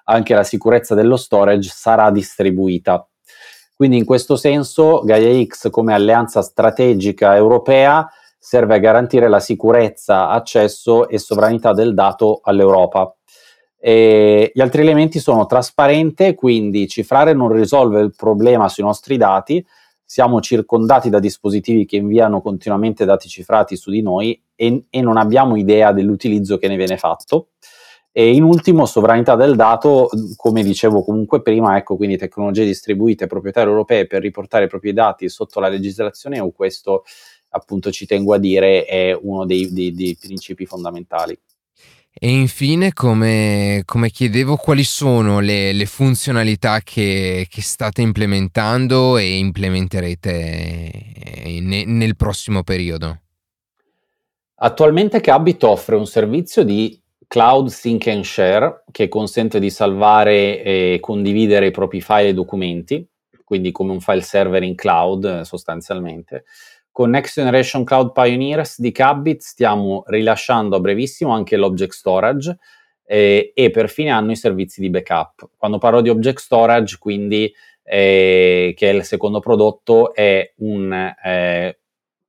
anche 0.06 0.34
la 0.34 0.42
sicurezza 0.42 0.96
dello 0.96 1.16
storage 1.16 1.70
sarà 1.72 2.10
distribuita. 2.10 3.08
Quindi 3.76 3.98
in 3.98 4.04
questo 4.04 4.34
senso 4.34 5.02
Gaia 5.04 5.40
X 5.44 5.70
come 5.70 5.94
alleanza 5.94 6.42
strategica 6.42 7.36
europea 7.36 8.04
serve 8.38 8.76
a 8.76 8.78
garantire 8.78 9.28
la 9.28 9.40
sicurezza, 9.40 10.28
accesso 10.28 11.08
e 11.08 11.18
sovranità 11.18 11.72
del 11.72 11.94
dato 11.94 12.40
all'Europa. 12.42 13.14
E 13.80 14.50
gli 14.54 14.60
altri 14.60 14.82
elementi 14.82 15.18
sono 15.18 15.46
trasparente, 15.46 16.34
quindi 16.34 16.88
cifrare 16.88 17.32
non 17.32 17.52
risolve 17.52 18.00
il 18.00 18.14
problema 18.16 18.68
sui 18.68 18.84
nostri 18.84 19.16
dati, 19.16 19.64
siamo 20.04 20.40
circondati 20.40 21.10
da 21.10 21.18
dispositivi 21.18 21.84
che 21.84 21.96
inviano 21.96 22.40
continuamente 22.40 23.04
dati 23.04 23.28
cifrati 23.28 23.76
su 23.76 23.90
di 23.90 24.00
noi 24.00 24.42
e, 24.54 24.86
e 24.88 25.00
non 25.02 25.18
abbiamo 25.18 25.54
idea 25.54 25.92
dell'utilizzo 25.92 26.56
che 26.56 26.66
ne 26.66 26.76
viene 26.76 26.96
fatto. 26.96 27.48
E 28.10 28.32
in 28.32 28.42
ultimo, 28.42 28.86
sovranità 28.86 29.36
del 29.36 29.54
dato, 29.54 30.08
come 30.36 30.62
dicevo 30.62 31.04
comunque 31.04 31.42
prima, 31.42 31.76
ecco 31.76 31.96
quindi 31.96 32.16
tecnologie 32.16 32.64
distribuite 32.64 33.26
proprietarie 33.26 33.70
europee 33.70 34.06
per 34.06 34.22
riportare 34.22 34.64
i 34.64 34.68
propri 34.68 34.94
dati 34.94 35.28
sotto 35.28 35.60
la 35.60 35.68
legislazione 35.68 36.38
EU, 36.38 36.52
questo 36.52 37.04
appunto 37.50 37.90
ci 37.90 38.06
tengo 38.06 38.34
a 38.34 38.38
dire 38.38 38.84
è 38.84 39.16
uno 39.20 39.46
dei, 39.46 39.72
dei, 39.72 39.92
dei 39.92 40.16
principi 40.20 40.66
fondamentali. 40.66 41.38
E 42.20 42.30
infine, 42.30 42.92
come, 42.92 43.82
come 43.84 44.10
chiedevo, 44.10 44.56
quali 44.56 44.82
sono 44.82 45.38
le, 45.38 45.72
le 45.72 45.86
funzionalità 45.86 46.80
che, 46.80 47.46
che, 47.48 47.62
state 47.62 48.02
implementando 48.02 49.18
e 49.18 49.36
implementerete 49.38 50.90
ne, 51.60 51.84
nel 51.84 52.16
prossimo 52.16 52.64
periodo? 52.64 53.20
Attualmente 54.56 55.20
Cabit 55.20 55.62
offre 55.62 55.94
un 55.94 56.06
servizio 56.06 56.64
di 56.64 57.00
Cloud 57.28 57.68
Sync 57.68 58.08
and 58.08 58.24
Share 58.24 58.82
che 58.90 59.06
consente 59.06 59.60
di 59.60 59.70
salvare 59.70 60.60
e 60.64 60.98
condividere 61.00 61.66
i 61.66 61.70
propri 61.70 62.00
file 62.00 62.30
e 62.30 62.34
documenti, 62.34 63.06
quindi 63.44 63.70
come 63.70 63.92
un 63.92 64.00
file 64.00 64.22
server 64.22 64.64
in 64.64 64.74
cloud 64.74 65.42
sostanzialmente 65.42 66.44
con 66.98 67.10
Next 67.10 67.34
Generation 67.34 67.84
Cloud 67.84 68.10
Pioneers 68.10 68.80
di 68.80 68.90
Cabit 68.90 69.40
stiamo 69.40 70.02
rilasciando 70.08 70.74
a 70.74 70.80
brevissimo 70.80 71.32
anche 71.32 71.56
l'Object 71.56 71.92
Storage 71.92 72.58
eh, 73.06 73.52
e 73.54 73.70
per 73.70 73.88
fine 73.88 74.10
anno 74.10 74.32
i 74.32 74.36
servizi 74.36 74.80
di 74.80 74.90
backup. 74.90 75.50
Quando 75.56 75.78
parlo 75.78 76.00
di 76.00 76.08
Object 76.08 76.40
Storage, 76.40 76.96
quindi, 76.98 77.54
eh, 77.84 78.74
che 78.76 78.90
è 78.90 78.92
il 78.92 79.04
secondo 79.04 79.38
prodotto, 79.38 80.12
è 80.12 80.54
un, 80.56 81.14
eh, 81.22 81.78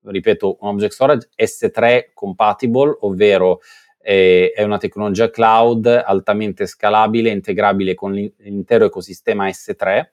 ripeto, 0.04 0.58
un 0.60 0.68
Object 0.68 0.94
Storage 0.94 1.30
S3 1.36 2.12
compatible, 2.14 2.96
ovvero 3.00 3.62
eh, 4.00 4.52
è 4.56 4.62
una 4.62 4.78
tecnologia 4.78 5.32
cloud 5.32 5.88
altamente 5.88 6.68
scalabile 6.68 7.32
integrabile 7.32 7.96
con 7.96 8.12
l'intero 8.12 8.86
ecosistema 8.86 9.48
S3 9.48 10.10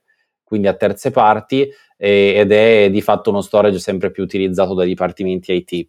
quindi 0.46 0.68
a 0.68 0.74
terze 0.74 1.10
parti, 1.10 1.68
eh, 1.98 2.34
ed 2.36 2.52
è 2.52 2.88
di 2.90 3.00
fatto 3.00 3.30
uno 3.30 3.40
storage 3.40 3.80
sempre 3.80 4.12
più 4.12 4.22
utilizzato 4.22 4.74
dai 4.74 4.86
dipartimenti 4.86 5.52
IT. 5.52 5.88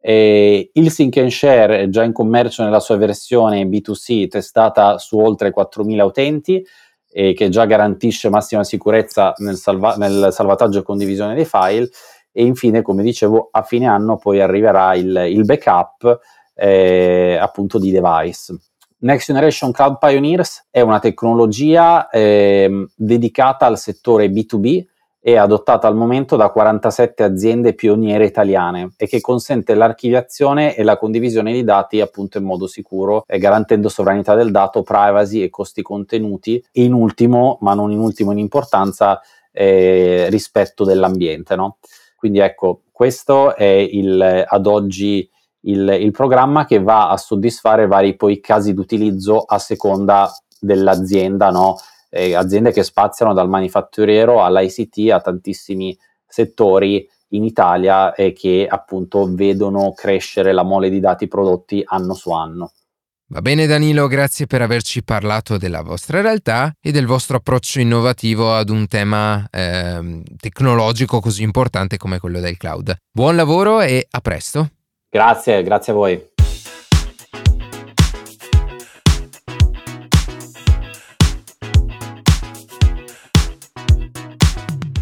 Eh, 0.00 0.70
il 0.72 0.90
Sync 0.90 1.16
and 1.18 1.30
Share 1.30 1.80
è 1.80 1.88
già 1.88 2.02
in 2.02 2.12
commercio 2.12 2.62
nella 2.62 2.80
sua 2.80 2.96
versione 2.96 3.64
B2C 3.64 4.28
testata 4.28 4.98
su 4.98 5.18
oltre 5.18 5.52
4.000 5.52 6.02
utenti 6.02 6.64
e 7.10 7.32
che 7.32 7.48
già 7.48 7.64
garantisce 7.64 8.28
massima 8.28 8.64
sicurezza 8.64 9.34
nel, 9.38 9.56
salva- 9.56 9.96
nel, 9.96 10.28
salvataggio 10.30 10.80
e 10.80 10.82
condivisione 10.82 11.34
dei 11.34 11.44
file 11.44 11.88
e 12.32 12.44
infine, 12.44 12.82
come 12.82 13.02
dicevo, 13.02 13.48
a 13.52 13.62
fine 13.62 13.86
anno 13.86 14.16
poi 14.16 14.40
arriverà 14.40 14.94
il, 14.94 15.26
il 15.28 15.44
backup 15.44 16.20
eh, 16.54 17.38
appunto 17.40 17.78
di 17.78 17.90
device. 17.90 18.56
Next 19.04 19.26
Generation 19.26 19.70
Cloud 19.70 19.98
Pioneers 19.98 20.68
è 20.70 20.80
una 20.80 20.98
tecnologia 20.98 22.08
eh, 22.08 22.88
dedicata 22.96 23.66
al 23.66 23.78
settore 23.78 24.28
B2B 24.28 24.82
è 25.20 25.36
adottata 25.36 25.86
al 25.86 25.96
momento 25.96 26.36
da 26.36 26.50
47 26.50 27.22
aziende 27.22 27.74
pioniere 27.74 28.26
italiane 28.26 28.92
e 28.96 29.06
che 29.06 29.22
consente 29.22 29.74
l'archiviazione 29.74 30.74
e 30.74 30.82
la 30.82 30.98
condivisione 30.98 31.52
di 31.52 31.64
dati 31.64 32.02
appunto 32.02 32.36
in 32.36 32.44
modo 32.44 32.66
sicuro, 32.66 33.24
eh, 33.26 33.38
garantendo 33.38 33.88
sovranità 33.88 34.34
del 34.34 34.50
dato, 34.50 34.82
privacy 34.82 35.42
e 35.42 35.48
costi 35.48 35.80
contenuti 35.80 36.62
e 36.70 36.84
in 36.84 36.92
ultimo, 36.92 37.56
ma 37.62 37.72
non 37.72 37.90
in 37.90 38.00
ultimo 38.00 38.32
in 38.32 38.38
importanza, 38.38 39.18
eh, 39.50 40.26
rispetto 40.28 40.84
dell'ambiente. 40.84 41.56
No? 41.56 41.78
Quindi 42.16 42.40
ecco, 42.40 42.82
questo 42.92 43.56
è 43.56 43.64
il, 43.64 44.44
ad 44.46 44.66
oggi 44.66 45.26
il, 45.64 45.96
il, 46.00 46.10
programma 46.10 46.64
che 46.64 46.80
va 46.80 47.10
a 47.10 47.16
soddisfare 47.16 47.86
vari 47.86 48.16
poi 48.16 48.40
casi 48.40 48.74
d'utilizzo 48.74 49.40
a 49.40 49.58
seconda 49.58 50.30
dell'azienda, 50.60 51.50
no? 51.50 51.76
eh, 52.10 52.34
aziende 52.34 52.72
che 52.72 52.82
spaziano 52.82 53.34
dal 53.34 53.48
manifatturiero 53.48 54.42
all'ICT 54.42 55.10
a 55.10 55.20
tantissimi 55.20 55.96
settori 56.26 57.06
in 57.28 57.44
Italia 57.44 58.14
e 58.14 58.32
che 58.32 58.66
appunto 58.68 59.28
vedono 59.34 59.92
crescere 59.92 60.52
la 60.52 60.62
mole 60.62 60.88
di 60.90 61.00
dati 61.00 61.26
prodotti 61.26 61.82
anno 61.84 62.14
su 62.14 62.30
anno. 62.30 62.72
Va 63.26 63.40
bene 63.40 63.66
Danilo, 63.66 64.06
grazie 64.06 64.46
per 64.46 64.62
averci 64.62 65.02
parlato 65.02 65.56
della 65.56 65.82
vostra 65.82 66.20
realtà 66.20 66.72
e 66.80 66.92
del 66.92 67.06
vostro 67.06 67.38
approccio 67.38 67.80
innovativo 67.80 68.54
ad 68.54 68.68
un 68.68 68.86
tema 68.86 69.44
eh, 69.50 70.22
tecnologico 70.38 71.20
così 71.20 71.42
importante 71.42 71.96
come 71.96 72.20
quello 72.20 72.38
del 72.38 72.56
cloud. 72.56 72.94
Buon 73.10 73.34
lavoro 73.34 73.80
e 73.80 74.06
a 74.08 74.20
presto. 74.20 74.68
Grazie, 75.14 75.62
grazie 75.62 75.92
a 75.92 75.94
voi. 75.94 76.33